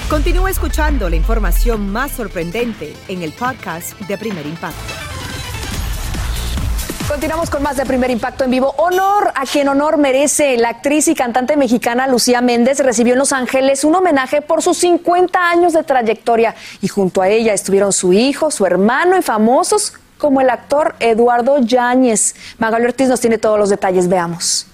Continúa 0.08 0.50
escuchando 0.50 1.10
la 1.10 1.16
información 1.16 1.90
más 1.90 2.12
sorprendente 2.12 2.94
en 3.08 3.22
el 3.22 3.32
podcast 3.32 3.98
de 4.02 4.16
Primer 4.16 4.46
Impacto. 4.46 4.94
Continuamos 7.08 7.50
con 7.50 7.62
más 7.62 7.76
de 7.76 7.86
Primer 7.86 8.10
Impacto 8.10 8.44
en 8.44 8.50
Vivo. 8.50 8.72
Honor 8.78 9.32
a 9.34 9.46
quien 9.46 9.68
honor 9.68 9.96
merece. 9.96 10.56
La 10.58 10.70
actriz 10.70 11.08
y 11.08 11.14
cantante 11.14 11.56
mexicana 11.56 12.06
Lucía 12.06 12.40
Méndez 12.40 12.80
recibió 12.80 13.14
en 13.14 13.18
Los 13.18 13.32
Ángeles 13.32 13.84
un 13.84 13.94
homenaje 13.94 14.42
por 14.42 14.62
sus 14.62 14.78
50 14.78 15.38
años 15.50 15.72
de 15.72 15.82
trayectoria 15.82 16.54
y 16.80 16.88
junto 16.88 17.22
a 17.22 17.28
ella 17.28 17.52
estuvieron 17.52 17.92
su 17.92 18.12
hijo, 18.12 18.50
su 18.50 18.66
hermano 18.66 19.16
y 19.18 19.22
famosos 19.22 19.94
como 20.18 20.40
el 20.40 20.50
actor 20.50 20.94
Eduardo 21.00 21.58
Yáñez. 21.58 22.34
Magali 22.58 22.86
Ortiz 22.86 23.08
nos 23.08 23.20
tiene 23.20 23.38
todos 23.38 23.58
los 23.58 23.70
detalles. 23.70 24.08
Veamos. 24.08 24.66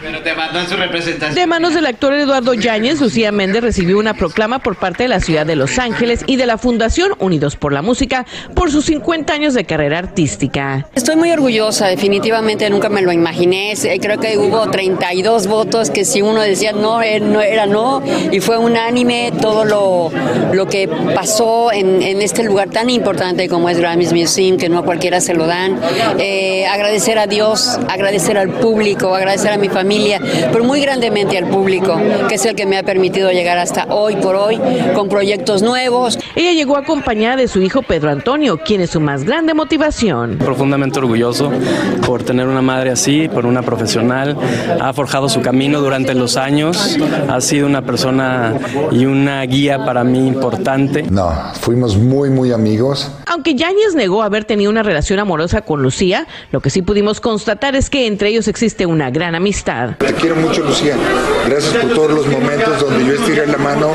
Pero 0.00 0.22
te 0.22 0.34
mandan 0.34 0.68
su 0.68 0.76
representación. 0.76 1.34
De 1.34 1.46
manos 1.46 1.74
del 1.74 1.86
actor 1.86 2.12
Eduardo 2.14 2.54
Yáñez, 2.54 3.00
Lucía 3.00 3.30
Méndez 3.30 3.62
recibió 3.62 3.98
una 3.98 4.14
proclama 4.14 4.58
por 4.58 4.76
parte 4.76 5.04
de 5.04 5.08
la 5.08 5.20
ciudad 5.20 5.46
de 5.46 5.56
Los 5.56 5.78
Ángeles 5.78 6.24
y 6.26 6.36
de 6.36 6.46
la 6.46 6.58
Fundación 6.58 7.12
Unidos 7.18 7.56
por 7.56 7.72
la 7.72 7.82
Música 7.82 8.26
por 8.54 8.70
sus 8.70 8.86
50 8.86 9.32
años 9.32 9.54
de 9.54 9.64
carrera 9.64 9.98
artística. 9.98 10.88
Estoy 10.94 11.16
muy 11.16 11.30
orgullosa, 11.30 11.86
definitivamente 11.86 12.68
nunca 12.70 12.88
me 12.88 13.02
lo 13.02 13.12
imaginé. 13.12 13.72
Eh, 13.72 13.98
Creo 14.00 14.18
que 14.18 14.36
hubo 14.36 14.68
32 14.70 15.46
votos 15.46 15.90
que 15.90 16.04
si 16.04 16.22
uno 16.22 16.40
decía 16.40 16.72
no, 16.72 17.00
no 17.20 17.40
era 17.40 17.66
no, 17.66 18.02
y 18.32 18.40
fue 18.40 18.58
unánime 18.58 19.32
todo 19.40 19.64
lo, 19.64 20.10
lo 20.52 20.66
que 20.66 20.88
pasó 21.14 21.72
en, 21.72 22.02
en 22.02 22.20
este 22.22 22.42
lugar 22.42 22.70
tan 22.70 22.90
importante 22.90 23.48
como 23.48 23.68
es 23.68 23.78
Grammys 23.78 24.12
Museum, 24.12 24.56
que 24.56 24.68
no 24.68 24.78
a 24.78 24.84
cualquiera 24.84 25.20
se 25.20 25.34
lo 25.34 25.46
dan. 25.46 25.78
Eh, 26.18 26.66
agradecer 26.66 27.18
a 27.18 27.26
Dios, 27.26 27.78
agradecer 27.88 28.36
al 28.38 28.48
público, 28.50 29.16
agradecer 29.22 29.52
a 29.52 29.58
mi 29.58 29.68
familia, 29.68 30.20
pero 30.52 30.64
muy 30.64 30.80
grandemente 30.80 31.38
al 31.38 31.46
público, 31.48 31.96
que 32.28 32.34
es 32.34 32.44
el 32.44 32.54
que 32.54 32.66
me 32.66 32.76
ha 32.76 32.82
permitido 32.82 33.30
llegar 33.30 33.58
hasta 33.58 33.86
hoy 33.86 34.16
por 34.16 34.34
hoy 34.34 34.60
con 34.94 35.08
proyectos 35.08 35.62
nuevos. 35.62 36.18
Ella 36.34 36.52
llegó 36.52 36.76
acompañada 36.76 37.36
de 37.36 37.48
su 37.48 37.62
hijo 37.62 37.82
Pedro 37.82 38.10
Antonio, 38.10 38.58
quien 38.58 38.80
es 38.80 38.90
su 38.90 39.00
más 39.00 39.24
grande 39.24 39.54
motivación. 39.54 40.38
profundamente 40.38 40.98
orgulloso 40.98 41.52
por 42.06 42.22
tener 42.22 42.46
una 42.46 42.62
madre 42.62 42.90
así, 42.90 43.28
por 43.28 43.46
una 43.46 43.62
profesional. 43.62 44.36
Ha 44.80 44.92
forjado 44.92 45.28
su 45.28 45.40
camino 45.40 45.80
durante 45.80 46.14
los 46.14 46.36
años. 46.36 46.98
Ha 47.28 47.40
sido 47.40 47.66
una 47.66 47.82
persona 47.82 48.54
y 48.90 49.06
una 49.06 49.42
guía 49.42 49.84
para 49.84 50.02
mí 50.04 50.26
importante. 50.26 51.04
No, 51.04 51.32
fuimos 51.60 51.96
muy, 51.96 52.30
muy 52.30 52.52
amigos. 52.52 53.10
Aunque 53.26 53.54
Yáñez 53.54 53.94
negó 53.94 54.22
haber 54.22 54.44
tenido 54.44 54.70
una 54.70 54.82
relación 54.82 55.18
amorosa 55.20 55.62
con 55.62 55.82
Lucía, 55.82 56.26
lo 56.50 56.60
que 56.60 56.70
sí 56.70 56.82
pudimos 56.82 57.20
constatar 57.20 57.76
es 57.76 57.88
que 57.88 58.06
entre 58.06 58.28
ellos 58.28 58.48
existe 58.48 58.86
una 58.86 59.10
gran 59.12 59.34
amistad. 59.34 59.96
Te 59.98 60.12
quiero 60.14 60.36
mucho, 60.36 60.62
Lucía. 60.62 60.96
Gracias 61.46 61.74
por 61.84 61.94
todos 61.94 62.10
los 62.12 62.26
momentos 62.26 62.80
donde 62.80 63.06
yo 63.06 63.12
estiré 63.14 63.46
la 63.46 63.58
mano 63.58 63.92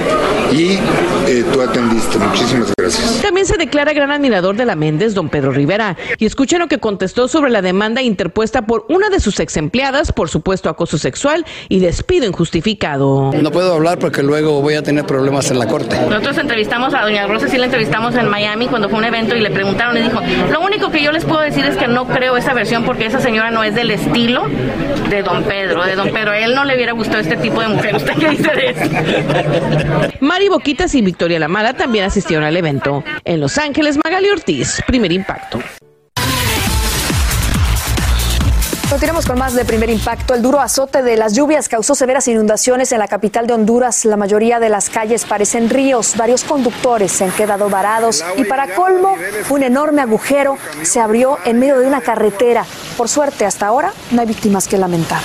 y 0.51 0.79
eh, 1.27 1.43
tú 1.51 1.61
atendiste. 1.61 2.17
Muchísimas 2.17 2.73
gracias. 2.77 3.21
También 3.21 3.45
se 3.45 3.57
declara 3.57 3.93
gran 3.93 4.11
admirador 4.11 4.55
de 4.55 4.65
la 4.65 4.75
Méndez, 4.75 5.13
don 5.13 5.29
Pedro 5.29 5.51
Rivera. 5.51 5.97
Y 6.17 6.25
escuchen 6.25 6.59
lo 6.59 6.67
que 6.67 6.79
contestó 6.79 7.27
sobre 7.27 7.51
la 7.51 7.61
demanda 7.61 8.01
interpuesta 8.01 8.63
por 8.63 8.85
una 8.89 9.09
de 9.09 9.19
sus 9.19 9.39
ex 9.39 9.57
empleadas 9.57 10.11
por 10.11 10.29
supuesto 10.29 10.69
acoso 10.69 10.97
sexual 10.97 11.45
y 11.69 11.79
despido 11.79 12.25
injustificado. 12.25 13.31
No 13.33 13.51
puedo 13.51 13.73
hablar 13.73 13.99
porque 13.99 14.23
luego 14.23 14.61
voy 14.61 14.75
a 14.75 14.83
tener 14.83 15.05
problemas 15.05 15.49
en 15.51 15.59
la 15.59 15.67
corte. 15.67 15.97
Nosotros 16.09 16.37
entrevistamos 16.37 16.93
a 16.93 17.01
doña 17.01 17.27
Rosa, 17.27 17.47
sí 17.47 17.57
la 17.57 17.65
entrevistamos 17.65 18.15
en 18.15 18.27
Miami 18.29 18.67
cuando 18.67 18.89
fue 18.89 18.99
un 18.99 19.05
evento 19.05 19.35
y 19.35 19.41
le 19.41 19.51
preguntaron 19.51 19.97
y 19.97 20.01
dijo, 20.01 20.19
lo 20.51 20.61
único 20.61 20.91
que 20.91 21.01
yo 21.03 21.11
les 21.11 21.25
puedo 21.25 21.41
decir 21.41 21.65
es 21.65 21.75
que 21.77 21.87
no 21.87 22.07
creo 22.07 22.37
esa 22.37 22.53
versión 22.53 22.83
porque 22.83 23.05
esa 23.05 23.19
señora 23.19 23.51
no 23.51 23.63
es 23.63 23.75
del 23.75 23.91
estilo 23.91 24.45
de 25.09 25.23
don 25.23 25.43
Pedro, 25.43 25.83
de 25.83 25.95
don 25.95 26.11
Pedro. 26.11 26.31
A 26.31 26.39
él 26.39 26.53
no 26.53 26.65
le 26.65 26.75
hubiera 26.75 26.91
gustado 26.91 27.19
este 27.19 27.37
tipo 27.37 27.61
de 27.61 27.67
mujer. 27.69 27.95
¿Usted 27.97 28.13
qué 28.13 28.29
dice 28.29 28.51
de 28.53 28.69
eso? 28.69 30.17
Mari 30.19 30.49
Boquitas 30.49 30.93
y 30.95 31.01
Victoria 31.01 31.39
Lamala 31.39 31.73
también 31.73 32.05
asistieron 32.05 32.45
al 32.45 32.57
evento. 32.57 33.03
En 33.23 33.39
Los 33.39 33.57
Ángeles, 33.57 33.97
Magali 34.03 34.29
Ortiz, 34.29 34.81
primer 34.87 35.11
impacto. 35.11 35.59
Continuamos 38.97 39.27
con 39.27 39.37
más 39.37 39.53
de 39.53 39.63
primer 39.63 39.91
impacto. 39.91 40.33
El 40.33 40.41
duro 40.41 40.59
azote 40.59 41.03
de 41.03 41.17
las 41.17 41.35
lluvias 41.35 41.69
causó 41.69 41.93
severas 41.93 42.27
inundaciones 42.27 42.91
en 42.91 42.97
la 42.97 43.07
capital 43.07 43.45
de 43.45 43.53
Honduras. 43.53 44.05
La 44.05 44.17
mayoría 44.17 44.59
de 44.59 44.69
las 44.69 44.89
calles 44.89 45.23
parecen 45.23 45.69
ríos. 45.69 46.17
Varios 46.17 46.43
conductores 46.43 47.11
se 47.11 47.25
han 47.25 47.31
quedado 47.31 47.69
varados 47.69 48.25
y 48.37 48.43
para 48.45 48.73
colmo, 48.73 49.15
un 49.51 49.61
enorme 49.61 50.01
agujero 50.01 50.57
se 50.81 50.99
abrió 50.99 51.37
en 51.45 51.59
medio 51.59 51.77
de 51.77 51.85
una 51.85 52.01
carretera. 52.01 52.65
Por 52.97 53.07
suerte, 53.07 53.45
hasta 53.45 53.67
ahora 53.67 53.93
no 54.09 54.21
hay 54.21 54.25
víctimas 54.25 54.67
que 54.67 54.79
lamentar. 54.79 55.21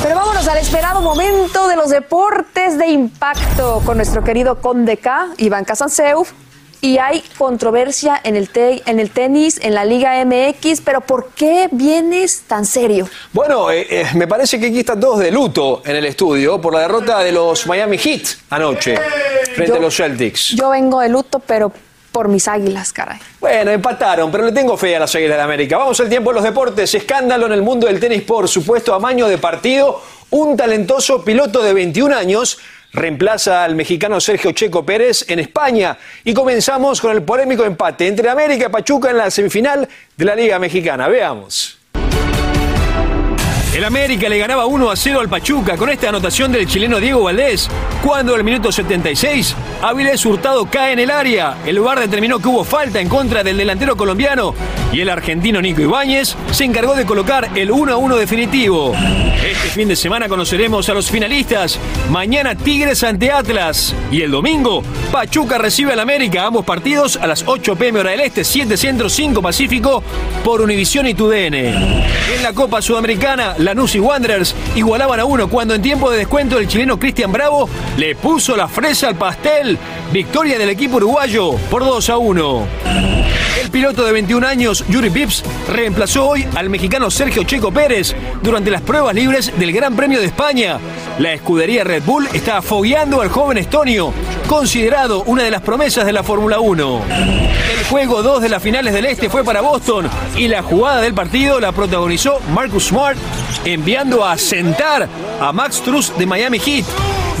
Pero 0.00 0.14
vámonos 0.14 0.46
al 0.46 0.58
esperado 0.58 1.00
momento 1.00 1.66
de 1.66 1.74
los 1.74 1.90
deportes 1.90 2.78
de 2.78 2.86
impacto 2.86 3.82
con 3.84 3.96
nuestro 3.96 4.22
querido 4.22 4.60
Conde 4.60 4.98
K, 4.98 5.30
Iván 5.38 5.64
Casanseuf, 5.64 6.30
y 6.86 6.98
hay 6.98 7.20
controversia 7.36 8.20
en 8.22 8.36
el, 8.36 8.48
en 8.54 9.00
el 9.00 9.10
tenis, 9.10 9.58
en 9.60 9.74
la 9.74 9.84
Liga 9.84 10.24
MX, 10.24 10.82
pero 10.82 11.00
¿por 11.00 11.30
qué 11.30 11.68
vienes 11.72 12.42
tan 12.46 12.64
serio? 12.64 13.08
Bueno, 13.32 13.72
eh, 13.72 13.88
eh, 13.90 14.06
me 14.14 14.28
parece 14.28 14.60
que 14.60 14.66
aquí 14.66 14.78
están 14.78 15.00
todos 15.00 15.18
de 15.18 15.32
luto 15.32 15.82
en 15.84 15.96
el 15.96 16.04
estudio 16.04 16.60
por 16.60 16.72
la 16.72 16.80
derrota 16.80 17.18
de 17.18 17.32
los 17.32 17.66
Miami 17.66 17.98
Heat 17.98 18.22
anoche 18.50 18.96
frente 19.56 19.76
a 19.76 19.80
los 19.80 19.96
Celtics. 19.96 20.50
Yo 20.50 20.70
vengo 20.70 21.00
de 21.00 21.08
luto, 21.08 21.40
pero 21.40 21.72
por 22.12 22.28
mis 22.28 22.46
águilas, 22.46 22.92
caray. 22.92 23.18
Bueno, 23.40 23.72
empataron, 23.72 24.30
pero 24.30 24.44
le 24.44 24.52
tengo 24.52 24.76
fe 24.76 24.94
a 24.94 25.00
las 25.00 25.14
águilas 25.16 25.38
de 25.38 25.42
América. 25.42 25.78
Vamos 25.78 25.98
al 25.98 26.08
tiempo 26.08 26.30
de 26.30 26.34
los 26.34 26.44
deportes. 26.44 26.94
Escándalo 26.94 27.46
en 27.46 27.52
el 27.52 27.62
mundo 27.62 27.88
del 27.88 27.98
tenis, 27.98 28.22
por 28.22 28.48
supuesto, 28.48 28.94
amaño 28.94 29.26
de 29.26 29.38
partido. 29.38 30.00
Un 30.30 30.56
talentoso 30.56 31.24
piloto 31.24 31.64
de 31.64 31.72
21 31.72 32.16
años 32.16 32.58
reemplaza 32.96 33.62
al 33.62 33.76
mexicano 33.76 34.20
Sergio 34.20 34.52
Checo 34.52 34.84
Pérez 34.84 35.26
en 35.28 35.38
España. 35.38 35.96
Y 36.24 36.34
comenzamos 36.34 37.00
con 37.00 37.12
el 37.12 37.22
polémico 37.22 37.64
empate 37.64 38.08
entre 38.08 38.28
América 38.28 38.66
y 38.66 38.72
Pachuca 38.72 39.10
en 39.10 39.18
la 39.18 39.30
semifinal 39.30 39.88
de 40.16 40.24
la 40.24 40.34
Liga 40.34 40.58
Mexicana. 40.58 41.06
Veamos. 41.06 41.75
El 43.76 43.84
América 43.84 44.30
le 44.30 44.38
ganaba 44.38 44.64
1 44.64 44.90
a 44.90 44.96
0 44.96 45.20
al 45.20 45.28
Pachuca 45.28 45.76
con 45.76 45.90
esta 45.90 46.08
anotación 46.08 46.50
del 46.50 46.66
chileno 46.66 46.98
Diego 46.98 47.24
Valdés, 47.24 47.68
cuando 48.02 48.34
al 48.34 48.42
minuto 48.42 48.72
76 48.72 49.54
Avilés 49.82 50.24
Hurtado 50.24 50.64
cae 50.64 50.94
en 50.94 51.00
el 51.00 51.10
área. 51.10 51.58
El 51.66 51.80
VAR 51.80 52.00
determinó 52.00 52.38
que 52.38 52.48
hubo 52.48 52.64
falta 52.64 53.02
en 53.02 53.10
contra 53.10 53.44
del 53.44 53.58
delantero 53.58 53.94
colombiano 53.94 54.54
y 54.94 55.02
el 55.02 55.10
argentino 55.10 55.60
Nico 55.60 55.82
Ibáñez 55.82 56.36
se 56.52 56.64
encargó 56.64 56.94
de 56.94 57.04
colocar 57.04 57.50
el 57.54 57.70
1 57.70 57.92
a 57.92 57.96
1 57.98 58.16
definitivo. 58.16 58.94
Este 58.94 59.68
fin 59.68 59.88
de 59.88 59.96
semana 59.96 60.26
conoceremos 60.26 60.88
a 60.88 60.94
los 60.94 61.10
finalistas. 61.10 61.78
Mañana 62.10 62.54
Tigres 62.54 63.04
ante 63.04 63.30
Atlas 63.30 63.94
y 64.10 64.22
el 64.22 64.30
domingo 64.30 64.82
Pachuca 65.12 65.58
recibe 65.58 65.92
al 65.92 66.00
América. 66.00 66.46
Ambos 66.46 66.64
partidos 66.64 67.16
a 67.16 67.26
las 67.26 67.44
8 67.46 67.76
pm 67.76 68.00
hora 68.00 68.12
del 68.12 68.20
Este, 68.20 68.42
7 68.42 68.76
Centro, 68.76 69.10
5 69.10 69.42
Pacífico 69.42 70.02
por 70.42 70.62
Univisión 70.62 71.06
y 71.06 71.14
TUDN. 71.14 71.54
En 71.54 72.42
la 72.42 72.52
Copa 72.54 72.82
Sudamericana, 72.82 73.54
Lanús 73.66 73.96
y 73.96 73.98
Wanderers 73.98 74.54
igualaban 74.76 75.18
a 75.18 75.24
uno 75.24 75.48
cuando 75.48 75.74
en 75.74 75.82
tiempo 75.82 76.08
de 76.08 76.18
descuento 76.18 76.56
el 76.58 76.68
chileno 76.68 77.00
Cristian 77.00 77.32
Bravo 77.32 77.68
le 77.96 78.14
puso 78.14 78.56
la 78.56 78.68
fresa 78.68 79.08
al 79.08 79.16
pastel. 79.16 79.76
Victoria 80.12 80.56
del 80.56 80.70
equipo 80.70 80.98
uruguayo 80.98 81.54
por 81.68 81.84
2 81.84 82.10
a 82.10 82.16
1. 82.16 82.66
El 83.60 83.70
piloto 83.72 84.04
de 84.04 84.12
21 84.12 84.46
años, 84.46 84.84
Yuri 84.88 85.10
Pips, 85.10 85.42
reemplazó 85.68 86.28
hoy 86.28 86.46
al 86.54 86.70
mexicano 86.70 87.10
Sergio 87.10 87.42
Checo 87.42 87.72
Pérez 87.72 88.14
durante 88.40 88.70
las 88.70 88.82
pruebas 88.82 89.16
libres 89.16 89.52
del 89.58 89.72
Gran 89.72 89.96
Premio 89.96 90.20
de 90.20 90.26
España. 90.26 90.78
La 91.18 91.32
escudería 91.32 91.82
Red 91.82 92.04
Bull 92.04 92.28
está 92.32 92.62
fogueando 92.62 93.20
al 93.20 93.30
joven 93.30 93.58
estonio, 93.58 94.12
considerado 94.46 95.22
una 95.24 95.42
de 95.42 95.50
las 95.50 95.60
promesas 95.60 96.06
de 96.06 96.12
la 96.12 96.22
Fórmula 96.22 96.60
1. 96.60 97.02
El 97.08 97.84
juego 97.86 98.22
2 98.22 98.42
de 98.42 98.48
las 98.48 98.62
finales 98.62 98.94
del 98.94 99.06
Este 99.06 99.28
fue 99.28 99.44
para 99.44 99.60
Boston 99.60 100.08
y 100.36 100.48
la 100.48 100.62
jugada 100.62 101.00
del 101.00 101.14
partido 101.14 101.58
la 101.60 101.72
protagonizó 101.72 102.40
Marcus 102.52 102.86
Smart, 102.86 103.18
enviando 103.64 104.24
a 104.24 104.38
sentar 104.38 105.08
a 105.40 105.52
Max 105.52 105.82
Truss 105.82 106.16
de 106.16 106.26
Miami 106.26 106.58
Heat. 106.58 106.84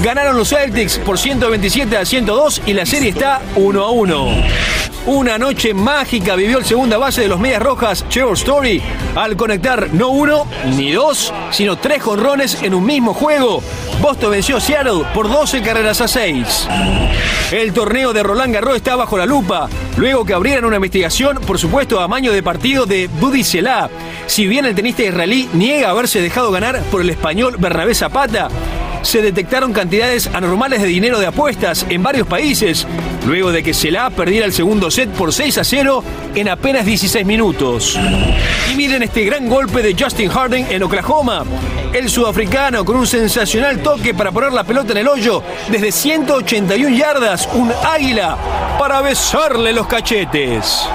Ganaron 0.02 0.36
los 0.36 0.48
Celtics 0.48 0.98
por 0.98 1.18
127 1.18 1.96
a 1.96 2.04
102 2.04 2.62
y 2.66 2.72
la 2.72 2.84
serie 2.84 3.10
está 3.10 3.40
1 3.54 3.82
a 3.82 3.90
1. 3.90 4.85
Una 5.06 5.38
noche 5.38 5.72
mágica 5.72 6.34
vivió 6.34 6.58
el 6.58 6.64
segunda 6.64 6.98
base 6.98 7.20
de 7.20 7.28
los 7.28 7.38
Medias 7.38 7.62
Rojas, 7.62 8.04
Trevor 8.10 8.34
Story, 8.34 8.82
al 9.14 9.36
conectar 9.36 9.94
no 9.94 10.08
uno 10.08 10.48
ni 10.76 10.90
dos, 10.90 11.32
sino 11.52 11.76
tres 11.76 12.02
jonrones 12.02 12.60
en 12.64 12.74
un 12.74 12.84
mismo 12.84 13.14
juego. 13.14 13.62
Boston 14.00 14.32
venció 14.32 14.56
a 14.56 14.60
Seattle 14.60 15.04
por 15.14 15.28
12 15.28 15.62
carreras 15.62 16.00
a 16.00 16.08
6. 16.08 16.68
El 17.52 17.72
torneo 17.72 18.12
de 18.12 18.24
Roland 18.24 18.52
Garros 18.52 18.74
está 18.74 18.96
bajo 18.96 19.16
la 19.16 19.26
lupa, 19.26 19.68
luego 19.96 20.24
que 20.24 20.34
abrieran 20.34 20.64
una 20.64 20.76
investigación, 20.76 21.38
por 21.38 21.60
supuesto, 21.60 22.00
a 22.00 22.04
amaño 22.04 22.32
de 22.32 22.42
partido 22.42 22.84
de 22.84 23.06
Buddy 23.06 23.44
Selá. 23.44 23.88
Si 24.26 24.48
bien 24.48 24.64
el 24.64 24.74
tenista 24.74 25.04
israelí 25.04 25.48
niega 25.52 25.90
haberse 25.90 26.20
dejado 26.20 26.50
ganar 26.50 26.80
por 26.90 27.00
el 27.00 27.10
español 27.10 27.54
Bernabé 27.60 27.94
Zapata, 27.94 28.48
se 29.02 29.22
detectaron 29.22 29.72
cantidades 29.72 30.26
anormales 30.34 30.82
de 30.82 30.88
dinero 30.88 31.20
de 31.20 31.26
apuestas 31.26 31.86
en 31.88 32.02
varios 32.02 32.26
países, 32.26 32.88
luego 33.26 33.52
de 33.52 33.62
que 33.62 33.74
Selá 33.74 34.10
perdiera 34.10 34.46
el 34.46 34.52
segundo 34.52 34.90
set 34.90 35.10
por 35.10 35.32
6 35.32 35.58
a 35.58 35.64
0 35.64 36.04
en 36.34 36.48
apenas 36.48 36.86
16 36.86 37.26
minutos. 37.26 37.98
Y 38.70 38.76
miren 38.76 39.02
este 39.02 39.24
gran 39.24 39.48
golpe 39.48 39.82
de 39.82 39.96
Justin 39.98 40.30
Harden 40.30 40.66
en 40.70 40.82
Oklahoma. 40.82 41.44
El 41.92 42.08
sudafricano 42.08 42.84
con 42.84 42.96
un 42.96 43.06
sensacional 43.06 43.82
toque 43.82 44.14
para 44.14 44.32
poner 44.32 44.52
la 44.52 44.64
pelota 44.64 44.92
en 44.92 44.98
el 44.98 45.08
hoyo 45.08 45.42
desde 45.68 45.92
181 45.92 46.96
yardas, 46.96 47.48
un 47.54 47.72
águila 47.84 48.36
para 48.78 49.00
besarle 49.00 49.72
los 49.72 49.86
cachetes. 49.86 50.86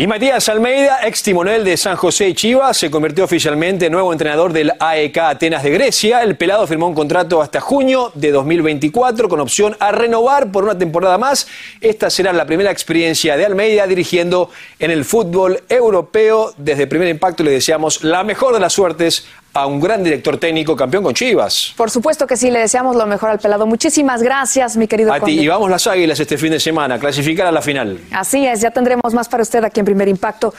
Y 0.00 0.06
Matías 0.06 0.48
Almeida, 0.48 1.00
ex 1.06 1.22
timonel 1.22 1.62
de 1.62 1.76
San 1.76 1.94
José 1.94 2.30
y 2.30 2.34
Chivas, 2.34 2.74
se 2.78 2.90
convirtió 2.90 3.22
oficialmente 3.22 3.84
en 3.84 3.92
nuevo 3.92 4.14
entrenador 4.14 4.50
del 4.50 4.72
AEK 4.80 5.18
Atenas 5.18 5.62
de 5.62 5.68
Grecia. 5.72 6.22
El 6.22 6.38
pelado 6.38 6.66
firmó 6.66 6.88
un 6.88 6.94
contrato 6.94 7.42
hasta 7.42 7.60
junio 7.60 8.10
de 8.14 8.32
2024 8.32 9.28
con 9.28 9.40
opción 9.40 9.76
a 9.78 9.92
renovar 9.92 10.50
por 10.50 10.64
una 10.64 10.78
temporada 10.78 11.18
más. 11.18 11.48
Esta 11.82 12.08
será 12.08 12.32
la 12.32 12.46
primera 12.46 12.70
experiencia 12.70 13.36
de 13.36 13.44
Almeida 13.44 13.86
dirigiendo 13.86 14.48
en 14.78 14.90
el 14.90 15.04
fútbol 15.04 15.64
europeo. 15.68 16.54
Desde 16.56 16.86
Primer 16.86 17.08
Impacto 17.08 17.42
le 17.42 17.50
deseamos 17.50 18.02
la 18.02 18.24
mejor 18.24 18.54
de 18.54 18.60
las 18.60 18.72
suertes 18.72 19.26
a 19.52 19.66
un 19.66 19.80
gran 19.80 20.02
director 20.04 20.38
técnico 20.38 20.76
campeón 20.76 21.04
con 21.04 21.14
Chivas. 21.14 21.74
Por 21.76 21.90
supuesto 21.90 22.26
que 22.26 22.36
sí, 22.36 22.50
le 22.50 22.60
deseamos 22.60 22.96
lo 22.96 23.06
mejor 23.06 23.30
al 23.30 23.38
pelado. 23.38 23.66
Muchísimas 23.66 24.22
gracias, 24.22 24.76
mi 24.76 24.86
querido. 24.86 25.12
A 25.12 25.20
ti, 25.20 25.40
y 25.40 25.48
vamos 25.48 25.70
las 25.70 25.86
Águilas 25.86 26.20
este 26.20 26.38
fin 26.38 26.50
de 26.50 26.60
semana, 26.60 26.98
clasificar 26.98 27.46
a 27.46 27.52
la 27.52 27.62
final. 27.62 27.98
Así 28.12 28.46
es, 28.46 28.60
ya 28.60 28.70
tendremos 28.70 29.12
más 29.14 29.28
para 29.28 29.42
usted 29.42 29.64
aquí 29.64 29.80
en 29.80 29.86
Primer 29.86 30.08
Impacto. 30.08 30.54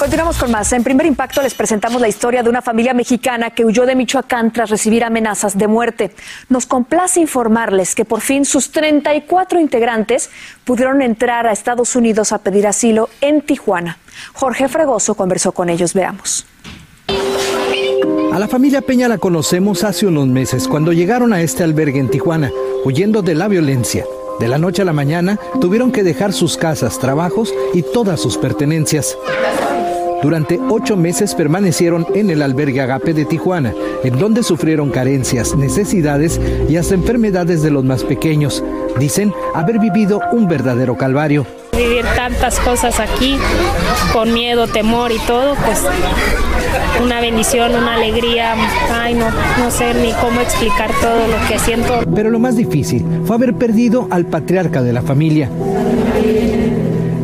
Continuamos 0.00 0.38
con 0.38 0.50
más. 0.50 0.72
En 0.72 0.82
primer 0.82 1.04
impacto 1.04 1.42
les 1.42 1.52
presentamos 1.52 2.00
la 2.00 2.08
historia 2.08 2.42
de 2.42 2.48
una 2.48 2.62
familia 2.62 2.94
mexicana 2.94 3.50
que 3.50 3.66
huyó 3.66 3.84
de 3.84 3.94
Michoacán 3.94 4.50
tras 4.50 4.70
recibir 4.70 5.04
amenazas 5.04 5.58
de 5.58 5.68
muerte. 5.68 6.12
Nos 6.48 6.64
complace 6.64 7.20
informarles 7.20 7.94
que 7.94 8.06
por 8.06 8.22
fin 8.22 8.46
sus 8.46 8.72
34 8.72 9.60
integrantes 9.60 10.30
pudieron 10.64 11.02
entrar 11.02 11.46
a 11.46 11.52
Estados 11.52 11.94
Unidos 11.96 12.32
a 12.32 12.38
pedir 12.38 12.66
asilo 12.66 13.10
en 13.20 13.42
Tijuana. 13.42 13.98
Jorge 14.32 14.70
Fregoso 14.70 15.14
conversó 15.14 15.52
con 15.52 15.68
ellos. 15.68 15.92
Veamos. 15.92 16.46
A 18.32 18.38
la 18.38 18.48
familia 18.48 18.80
Peña 18.80 19.06
la 19.06 19.18
conocemos 19.18 19.84
hace 19.84 20.06
unos 20.06 20.28
meses 20.28 20.66
cuando 20.66 20.94
llegaron 20.94 21.34
a 21.34 21.42
este 21.42 21.62
albergue 21.62 22.00
en 22.00 22.08
Tijuana, 22.08 22.50
huyendo 22.86 23.20
de 23.20 23.34
la 23.34 23.48
violencia. 23.48 24.06
De 24.38 24.48
la 24.48 24.56
noche 24.56 24.80
a 24.80 24.86
la 24.86 24.94
mañana 24.94 25.38
tuvieron 25.60 25.92
que 25.92 26.02
dejar 26.02 26.32
sus 26.32 26.56
casas, 26.56 26.98
trabajos 26.98 27.52
y 27.74 27.82
todas 27.82 28.18
sus 28.18 28.38
pertenencias. 28.38 29.18
Durante 30.22 30.60
ocho 30.68 30.96
meses 30.96 31.34
permanecieron 31.34 32.06
en 32.14 32.28
el 32.28 32.42
albergue 32.42 32.82
Agape 32.82 33.14
de 33.14 33.24
Tijuana, 33.24 33.72
en 34.04 34.18
donde 34.18 34.42
sufrieron 34.42 34.90
carencias, 34.90 35.56
necesidades 35.56 36.38
y 36.68 36.76
hasta 36.76 36.94
enfermedades 36.94 37.62
de 37.62 37.70
los 37.70 37.84
más 37.84 38.04
pequeños. 38.04 38.62
Dicen 38.98 39.32
haber 39.54 39.78
vivido 39.78 40.20
un 40.32 40.46
verdadero 40.46 40.96
calvario. 40.96 41.46
Vivir 41.72 42.04
tantas 42.14 42.60
cosas 42.60 43.00
aquí, 43.00 43.38
con 44.12 44.34
miedo, 44.34 44.66
temor 44.66 45.10
y 45.10 45.18
todo, 45.20 45.54
pues 45.64 45.82
una 47.02 47.20
bendición, 47.20 47.74
una 47.74 47.94
alegría. 47.94 48.54
Ay, 48.92 49.14
no, 49.14 49.26
no 49.58 49.70
sé 49.70 49.94
ni 49.94 50.12
cómo 50.12 50.40
explicar 50.40 50.90
todo 51.00 51.26
lo 51.28 51.48
que 51.48 51.58
siento. 51.58 52.00
Pero 52.14 52.30
lo 52.30 52.38
más 52.38 52.56
difícil 52.56 53.04
fue 53.24 53.36
haber 53.36 53.54
perdido 53.54 54.06
al 54.10 54.26
patriarca 54.26 54.82
de 54.82 54.92
la 54.92 55.00
familia. 55.00 55.48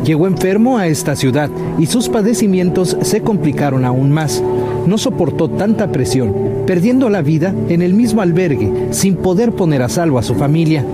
Llegó 0.07 0.25
enfermo 0.25 0.77
a 0.77 0.87
esta 0.87 1.17
ciudad 1.17 1.49
y 1.77 1.87
sus 1.87 2.07
padecimientos 2.07 2.95
se 3.01 3.19
complicaron 3.19 3.83
aún 3.83 4.09
más. 4.09 4.41
No 4.85 4.97
soportó 4.97 5.49
tanta 5.49 5.91
presión, 5.91 6.33
perdiendo 6.65 7.09
la 7.09 7.21
vida 7.21 7.53
en 7.67 7.81
el 7.81 7.93
mismo 7.93 8.21
albergue 8.21 8.87
sin 8.91 9.17
poder 9.17 9.51
poner 9.51 9.83
a 9.83 9.89
salvo 9.89 10.17
a 10.17 10.23
su 10.23 10.33
familia. 10.33 10.85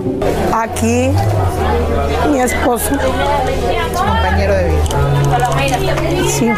Aquí, 0.52 1.10
mi 2.32 2.40
esposo, 2.40 2.90
compañero 3.94 4.52
de 4.52 4.64
vida. 4.64 5.96
Sí. 6.28 6.50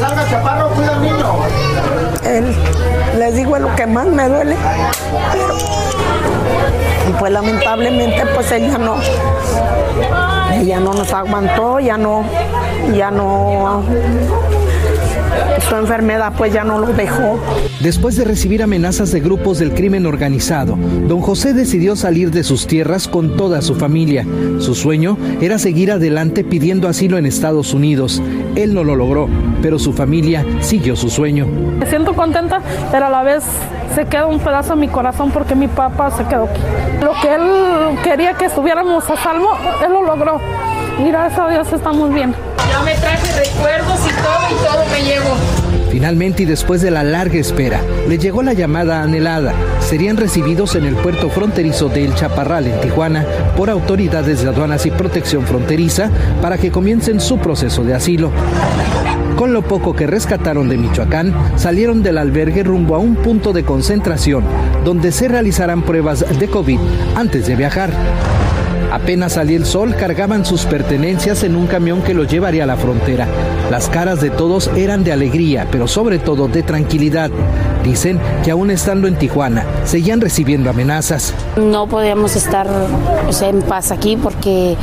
salga 0.00 0.28
chaparro, 0.28 0.70
cuida 0.70 0.96
al 0.96 1.02
niño. 1.02 1.34
Él, 2.24 2.52
les 3.16 3.36
digo, 3.36 3.56
lo 3.60 3.72
que 3.76 3.86
más 3.86 4.08
me 4.08 4.28
duele. 4.28 4.56
Pues 7.18 7.32
lamentablemente 7.32 8.24
pues 8.34 8.50
ella 8.52 8.78
no, 8.78 8.96
ella 10.54 10.80
no 10.80 10.92
nos 10.92 11.12
aguantó, 11.12 11.78
ya 11.80 11.96
no, 11.96 12.24
ya 12.94 13.10
no 13.10 13.82
su 15.68 15.76
enfermedad 15.76 16.32
pues 16.36 16.52
ya 16.52 16.64
no 16.64 16.78
lo 16.78 16.88
dejó. 16.88 17.38
Después 17.80 18.16
de 18.16 18.24
recibir 18.24 18.62
amenazas 18.62 19.12
de 19.12 19.20
grupos 19.20 19.58
del 19.58 19.74
crimen 19.74 20.06
organizado, 20.06 20.76
don 21.08 21.20
José 21.20 21.52
decidió 21.52 21.96
salir 21.96 22.30
de 22.30 22.44
sus 22.44 22.66
tierras 22.66 23.08
con 23.08 23.36
toda 23.36 23.62
su 23.62 23.74
familia. 23.74 24.26
Su 24.58 24.74
sueño 24.74 25.16
era 25.40 25.58
seguir 25.58 25.92
adelante 25.92 26.44
pidiendo 26.44 26.88
asilo 26.88 27.18
en 27.18 27.26
Estados 27.26 27.74
Unidos. 27.74 28.22
Él 28.54 28.74
no 28.74 28.84
lo 28.84 28.96
logró, 28.96 29.28
pero 29.62 29.78
su 29.78 29.92
familia 29.92 30.44
siguió 30.60 30.96
su 30.96 31.08
sueño. 31.08 31.46
Me 31.78 31.86
siento 31.86 32.14
contenta, 32.14 32.60
pero 32.90 33.06
a 33.06 33.10
la 33.10 33.22
vez 33.22 33.42
se 33.94 34.06
queda 34.06 34.26
un 34.26 34.38
pedazo 34.40 34.74
en 34.74 34.80
mi 34.80 34.88
corazón 34.88 35.30
porque 35.30 35.54
mi 35.54 35.68
papá 35.68 36.10
se 36.10 36.24
quedó 36.24 36.44
aquí. 36.44 36.60
Lo 37.02 37.12
que 37.20 37.34
él 37.34 37.98
quería 38.02 38.34
que 38.34 38.46
estuviéramos 38.46 39.08
a 39.08 39.16
salvo, 39.16 39.50
él 39.84 39.92
lo 39.92 40.02
logró. 40.02 40.40
Y 41.00 41.08
gracias 41.08 41.38
a 41.38 41.48
Dios 41.48 41.72
estamos 41.72 42.12
bien. 42.12 42.34
Ya 42.70 42.82
me 42.82 42.94
traje 42.94 43.44
recuerdos 43.44 44.00
y 44.06 44.10
todo 44.22 44.50
y 44.50 44.54
todo 44.64 44.84
me 44.92 45.02
llevo. 45.02 45.36
Finalmente 45.90 46.44
y 46.44 46.46
después 46.46 46.80
de 46.80 46.90
la 46.90 47.02
larga 47.02 47.38
espera, 47.38 47.80
le 48.08 48.16
llegó 48.18 48.42
la 48.42 48.54
llamada 48.54 49.02
anhelada. 49.02 49.52
Serían 49.80 50.16
recibidos 50.16 50.74
en 50.74 50.84
el 50.84 50.96
puerto 50.96 51.28
fronterizo 51.28 51.88
de 51.88 52.04
El 52.04 52.14
Chaparral, 52.14 52.66
en 52.66 52.80
Tijuana, 52.80 53.26
por 53.56 53.68
autoridades 53.68 54.42
de 54.42 54.48
aduanas 54.48 54.86
y 54.86 54.90
protección 54.90 55.46
fronteriza 55.46 56.10
para 56.40 56.56
que 56.56 56.70
comiencen 56.70 57.20
su 57.20 57.38
proceso 57.38 57.84
de 57.84 57.94
asilo. 57.94 58.30
Con 59.36 59.52
lo 59.52 59.62
poco 59.62 59.94
que 59.94 60.06
rescataron 60.06 60.68
de 60.68 60.78
Michoacán, 60.78 61.34
salieron 61.56 62.02
del 62.02 62.18
albergue 62.18 62.62
rumbo 62.62 62.94
a 62.94 62.98
un 62.98 63.16
punto 63.16 63.52
de 63.52 63.64
concentración 63.64 64.44
donde 64.84 65.12
se 65.12 65.28
realizarán 65.28 65.82
pruebas 65.82 66.24
de 66.38 66.48
COVID 66.48 66.78
antes 67.16 67.46
de 67.46 67.56
viajar. 67.56 67.90
Apenas 68.92 69.32
salía 69.32 69.56
el 69.56 69.64
sol, 69.64 69.96
cargaban 69.96 70.44
sus 70.44 70.66
pertenencias 70.66 71.44
en 71.44 71.56
un 71.56 71.66
camión 71.66 72.02
que 72.02 72.12
los 72.12 72.28
llevaría 72.28 72.64
a 72.64 72.66
la 72.66 72.76
frontera. 72.76 73.26
Las 73.70 73.88
caras 73.88 74.20
de 74.20 74.28
todos 74.28 74.70
eran 74.76 75.02
de 75.02 75.12
alegría, 75.12 75.66
pero 75.70 75.88
sobre 75.88 76.18
todo 76.18 76.46
de 76.46 76.62
tranquilidad. 76.62 77.30
Dicen 77.82 78.20
que 78.44 78.50
aún 78.50 78.70
estando 78.70 79.08
en 79.08 79.16
Tijuana, 79.16 79.64
seguían 79.84 80.20
recibiendo 80.20 80.68
amenazas. 80.68 81.32
No 81.56 81.86
podíamos 81.86 82.36
estar 82.36 82.68
en 83.40 83.62
paz 83.62 83.92
aquí 83.92 84.18
porque 84.18 84.76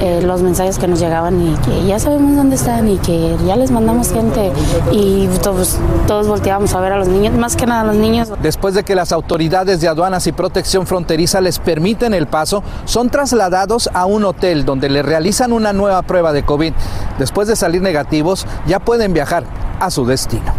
eh, 0.00 0.20
los 0.22 0.42
mensajes 0.42 0.78
que 0.78 0.88
nos 0.88 1.00
llegaban 1.00 1.40
y 1.40 1.54
que 1.56 1.86
ya 1.86 1.98
sabemos 1.98 2.36
dónde 2.36 2.56
están 2.56 2.88
y 2.88 2.98
que 2.98 3.36
ya 3.46 3.56
les 3.56 3.70
mandamos 3.70 4.12
gente 4.12 4.52
y 4.92 5.26
todos, 5.42 5.78
todos 6.06 6.28
volteábamos 6.28 6.74
a 6.74 6.80
ver 6.80 6.92
a 6.92 6.98
los 6.98 7.08
niños, 7.08 7.34
más 7.34 7.56
que 7.56 7.66
nada 7.66 7.82
a 7.82 7.84
los 7.84 7.96
niños. 7.96 8.32
Después 8.42 8.74
de 8.74 8.84
que 8.84 8.94
las 8.94 9.12
autoridades 9.12 9.80
de 9.80 9.88
aduanas 9.88 10.26
y 10.26 10.32
protección 10.32 10.86
fronteriza 10.86 11.40
les 11.40 11.58
permiten 11.58 12.14
el 12.14 12.26
paso, 12.26 12.62
son 12.84 13.10
trasladados 13.10 13.88
a 13.92 14.06
un 14.06 14.24
hotel 14.24 14.64
donde 14.64 14.88
le 14.88 15.02
realizan 15.02 15.52
una 15.52 15.72
nueva 15.72 16.02
prueba 16.02 16.32
de 16.32 16.44
COVID. 16.44 16.72
Después 17.18 17.48
de 17.48 17.56
salir 17.56 17.82
negativos, 17.82 18.46
ya 18.66 18.80
pueden 18.80 19.12
viajar 19.12 19.44
a 19.80 19.90
su 19.90 20.06
destino. 20.06 20.52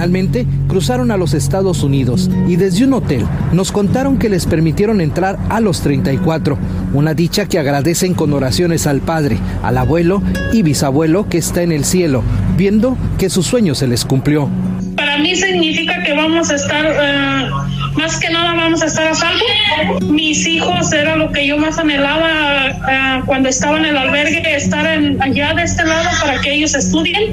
Finalmente, 0.00 0.46
cruzaron 0.66 1.10
a 1.10 1.18
los 1.18 1.34
Estados 1.34 1.82
Unidos 1.82 2.30
y 2.48 2.56
desde 2.56 2.84
un 2.86 2.94
hotel 2.94 3.26
nos 3.52 3.70
contaron 3.70 4.18
que 4.18 4.30
les 4.30 4.46
permitieron 4.46 5.02
entrar 5.02 5.38
a 5.50 5.60
los 5.60 5.82
34, 5.82 6.56
una 6.94 7.12
dicha 7.12 7.44
que 7.44 7.58
agradecen 7.58 8.14
con 8.14 8.32
oraciones 8.32 8.86
al 8.86 9.00
Padre, 9.02 9.36
al 9.62 9.76
abuelo 9.76 10.22
y 10.54 10.62
bisabuelo 10.62 11.28
que 11.28 11.36
está 11.36 11.60
en 11.62 11.70
el 11.72 11.84
cielo, 11.84 12.22
viendo 12.56 12.96
que 13.18 13.28
su 13.28 13.42
sueño 13.42 13.74
se 13.74 13.88
les 13.88 14.06
cumplió. 14.06 14.48
Para 14.96 15.18
mí 15.18 15.36
significa 15.36 16.02
que 16.02 16.14
vamos 16.14 16.48
a 16.50 16.54
estar, 16.54 16.82
eh, 16.86 17.50
más 17.98 18.18
que 18.18 18.30
nada 18.30 18.54
vamos 18.54 18.80
a 18.80 18.86
estar 18.86 19.06
a 19.06 19.14
salvo. 19.14 20.00
Mis 20.10 20.46
hijos 20.46 20.90
era 20.94 21.14
lo 21.16 21.30
que 21.30 21.46
yo 21.46 21.58
más 21.58 21.78
anhelaba 21.78 22.68
eh, 22.68 23.22
cuando 23.26 23.50
estaba 23.50 23.76
en 23.78 23.84
el 23.84 23.98
albergue, 23.98 24.42
estar 24.56 24.86
en, 24.86 25.20
allá 25.22 25.52
de 25.52 25.64
este 25.64 25.84
lado 25.84 26.08
para 26.22 26.40
que 26.40 26.54
ellos 26.54 26.74
estudien 26.74 27.24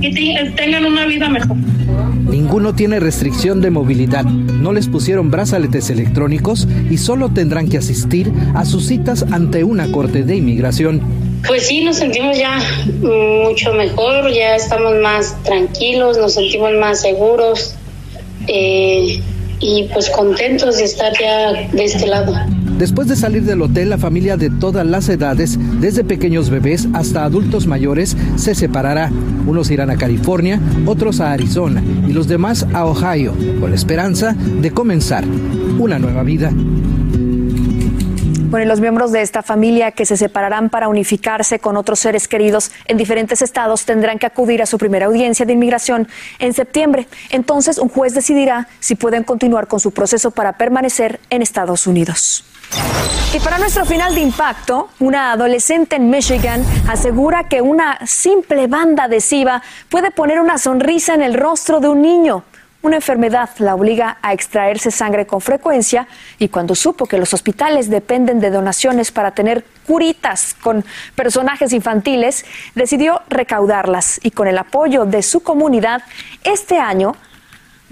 y 0.00 0.14
te- 0.14 0.50
tengan 0.52 0.84
una 0.86 1.06
vida 1.06 1.28
mejor. 1.28 1.56
Ninguno 2.34 2.74
tiene 2.74 2.98
restricción 2.98 3.60
de 3.60 3.70
movilidad, 3.70 4.24
no 4.24 4.72
les 4.72 4.88
pusieron 4.88 5.30
brazaletes 5.30 5.88
electrónicos 5.88 6.66
y 6.90 6.98
solo 6.98 7.28
tendrán 7.28 7.68
que 7.68 7.78
asistir 7.78 8.32
a 8.56 8.64
sus 8.64 8.88
citas 8.88 9.24
ante 9.30 9.62
una 9.62 9.92
corte 9.92 10.24
de 10.24 10.34
inmigración. 10.34 11.00
Pues 11.46 11.68
sí, 11.68 11.84
nos 11.84 11.98
sentimos 11.98 12.36
ya 12.36 12.58
mucho 13.00 13.72
mejor, 13.74 14.32
ya 14.32 14.56
estamos 14.56 14.96
más 15.00 15.40
tranquilos, 15.44 16.18
nos 16.18 16.34
sentimos 16.34 16.72
más 16.72 17.02
seguros 17.02 17.76
eh, 18.48 19.22
y 19.60 19.88
pues 19.92 20.10
contentos 20.10 20.78
de 20.78 20.84
estar 20.86 21.12
ya 21.16 21.52
de 21.52 21.84
este 21.84 22.08
lado. 22.08 22.34
Después 22.78 23.06
de 23.06 23.14
salir 23.14 23.44
del 23.44 23.62
hotel, 23.62 23.90
la 23.90 23.98
familia 23.98 24.36
de 24.36 24.50
todas 24.50 24.84
las 24.84 25.08
edades, 25.08 25.58
desde 25.80 26.02
pequeños 26.02 26.50
bebés 26.50 26.88
hasta 26.92 27.24
adultos 27.24 27.68
mayores, 27.68 28.16
se 28.36 28.54
separará. 28.54 29.12
Unos 29.46 29.70
irán 29.70 29.90
a 29.90 29.96
California, 29.96 30.60
otros 30.84 31.20
a 31.20 31.32
Arizona 31.32 31.82
y 32.08 32.12
los 32.12 32.26
demás 32.26 32.66
a 32.72 32.84
Ohio, 32.84 33.34
con 33.60 33.70
la 33.70 33.76
esperanza 33.76 34.32
de 34.34 34.72
comenzar 34.72 35.24
una 35.78 36.00
nueva 36.00 36.24
vida. 36.24 36.50
Bueno, 38.54 38.66
y 38.66 38.68
los 38.68 38.80
miembros 38.80 39.12
de 39.12 39.22
esta 39.22 39.42
familia 39.42 39.92
que 39.92 40.06
se 40.06 40.16
separarán 40.16 40.68
para 40.68 40.88
unificarse 40.88 41.58
con 41.58 41.76
otros 41.76 41.98
seres 42.00 42.28
queridos 42.28 42.70
en 42.86 42.96
diferentes 42.96 43.42
estados 43.42 43.84
tendrán 43.84 44.18
que 44.18 44.26
acudir 44.26 44.62
a 44.62 44.66
su 44.66 44.78
primera 44.78 45.06
audiencia 45.06 45.44
de 45.46 45.52
inmigración 45.52 46.06
en 46.38 46.52
septiembre. 46.54 47.08
Entonces, 47.30 47.78
un 47.78 47.88
juez 47.88 48.14
decidirá 48.14 48.68
si 48.78 48.94
pueden 48.94 49.24
continuar 49.24 49.66
con 49.66 49.80
su 49.80 49.90
proceso 49.92 50.30
para 50.30 50.56
permanecer 50.56 51.20
en 51.30 51.42
Estados 51.42 51.86
Unidos. 51.86 52.44
Y 53.34 53.40
para 53.40 53.58
nuestro 53.58 53.84
final 53.84 54.14
de 54.14 54.20
impacto, 54.20 54.90
una 55.00 55.32
adolescente 55.32 55.96
en 55.96 56.08
Michigan 56.08 56.64
asegura 56.88 57.48
que 57.48 57.60
una 57.60 57.98
simple 58.06 58.68
banda 58.68 59.04
adhesiva 59.04 59.60
puede 59.88 60.12
poner 60.12 60.40
una 60.40 60.56
sonrisa 60.56 61.14
en 61.14 61.22
el 61.22 61.34
rostro 61.34 61.80
de 61.80 61.88
un 61.88 62.00
niño. 62.00 62.44
Una 62.84 62.96
enfermedad 62.96 63.48
la 63.58 63.74
obliga 63.74 64.18
a 64.20 64.34
extraerse 64.34 64.90
sangre 64.90 65.26
con 65.26 65.40
frecuencia 65.40 66.06
y 66.38 66.48
cuando 66.48 66.74
supo 66.74 67.06
que 67.06 67.16
los 67.16 67.32
hospitales 67.32 67.88
dependen 67.88 68.40
de 68.40 68.50
donaciones 68.50 69.10
para 69.10 69.30
tener 69.30 69.64
curitas 69.86 70.54
con 70.62 70.84
personajes 71.14 71.72
infantiles, 71.72 72.44
decidió 72.74 73.22
recaudarlas 73.30 74.20
y 74.22 74.32
con 74.32 74.48
el 74.48 74.58
apoyo 74.58 75.06
de 75.06 75.22
su 75.22 75.42
comunidad, 75.42 76.02
este 76.44 76.78
año 76.78 77.16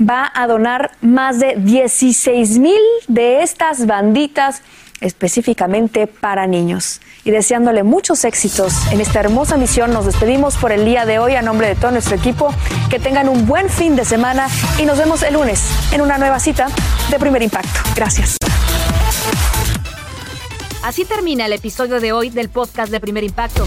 va 0.01 0.31
a 0.35 0.47
donar 0.47 0.93
más 1.01 1.39
de 1.39 1.55
16 1.57 2.59
mil 2.59 2.81
de 3.09 3.43
estas 3.43 3.87
banditas 3.87 4.63
específicamente 5.01 6.07
para 6.07 6.47
niños. 6.47 7.01
Y 7.25 7.31
deseándole 7.31 7.83
muchos 7.83 8.25
éxitos 8.25 8.87
en 8.93 9.01
esta 9.01 9.21
hermosa 9.21 9.57
misión, 9.57 9.93
nos 9.93 10.07
despedimos 10.07 10.57
por 10.57 10.73
el 10.73 10.85
día 10.85 11.05
de 11.05 11.19
hoy 11.19 11.35
a 11.35 11.43
nombre 11.43 11.69
de 11.69 11.75
todo 11.75 11.91
nuestro 11.91 12.17
equipo. 12.17 12.55
Que 12.89 12.99
tengan 12.99 13.29
un 13.29 13.47
buen 13.47 13.69
fin 13.69 13.97
de 13.97 14.05
semana 14.05 14.49
y 14.79 14.85
nos 14.85 14.99
vemos 14.99 15.23
el 15.23 15.35
lunes 15.35 15.63
en 15.93 16.01
una 16.01 16.19
nueva 16.19 16.39
cita 16.39 16.69
de 17.11 17.19
Primer 17.19 17.43
Impacto. 17.43 17.81
Gracias. 17.95 18.37
Así 20.83 21.05
termina 21.05 21.47
el 21.47 21.53
episodio 21.53 22.01
de 22.01 22.13
hoy 22.13 22.31
del 22.31 22.49
podcast 22.49 22.91
de 22.91 22.99
Primer 22.99 23.23
Impacto. 23.23 23.67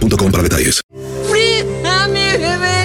boostmobile.com 0.01 0.31
para 0.31 0.43
detalles. 0.43 0.81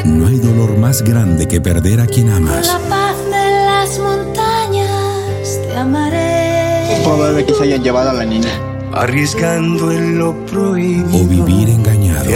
No 0.04 0.26
hay 0.28 0.38
dolor 0.38 0.78
más 0.78 1.02
grande 1.02 1.46
que 1.48 1.60
perder 1.60 2.00
a 2.00 2.06
quien 2.06 2.30
amas. 2.30 2.66
La 2.66 2.78
paz 2.88 3.16
de 3.24 3.30
las 3.30 3.98
montañas 3.98 5.60
te 5.68 5.76
amaré. 5.76 7.02
Probable 7.04 7.44
que 7.44 7.54
se 7.54 7.62
hayan 7.64 7.82
llevado 7.82 8.10
a 8.10 8.12
la 8.12 8.24
niña. 8.24 8.50
Arriesgando 8.92 9.90
en 9.92 10.18
lo 10.18 10.34
prohibido. 10.46 11.24
O 11.24 11.26
vivir 11.26 11.68
engañado. 11.68 12.26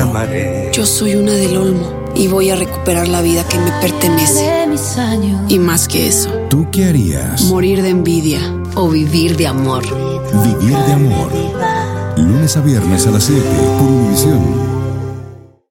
Yo 0.72 0.84
soy 0.86 1.14
una 1.14 1.32
del 1.32 1.56
Olmo 1.56 2.04
y 2.14 2.28
voy 2.28 2.50
a 2.50 2.56
recuperar 2.56 3.08
la 3.08 3.22
vida 3.22 3.44
que 3.44 3.58
me 3.58 3.70
pertenece. 3.80 4.48
Y 5.48 5.58
más 5.58 5.88
que 5.88 6.08
eso, 6.08 6.30
¿Tú 6.48 6.66
qué 6.70 6.86
harías? 6.86 7.42
morir 7.44 7.82
de 7.82 7.90
envidia 7.90 8.40
o 8.74 8.88
vivir 8.88 9.36
de 9.36 9.46
amor. 9.46 9.82
Vivir 10.44 10.76
de 10.76 10.92
amor. 10.92 11.30
Lunes 12.16 12.56
a 12.56 12.60
viernes 12.60 13.06
a 13.06 13.10
las 13.10 13.24
7 13.24 13.42
por 13.78 13.88
Univisión. 13.88 14.69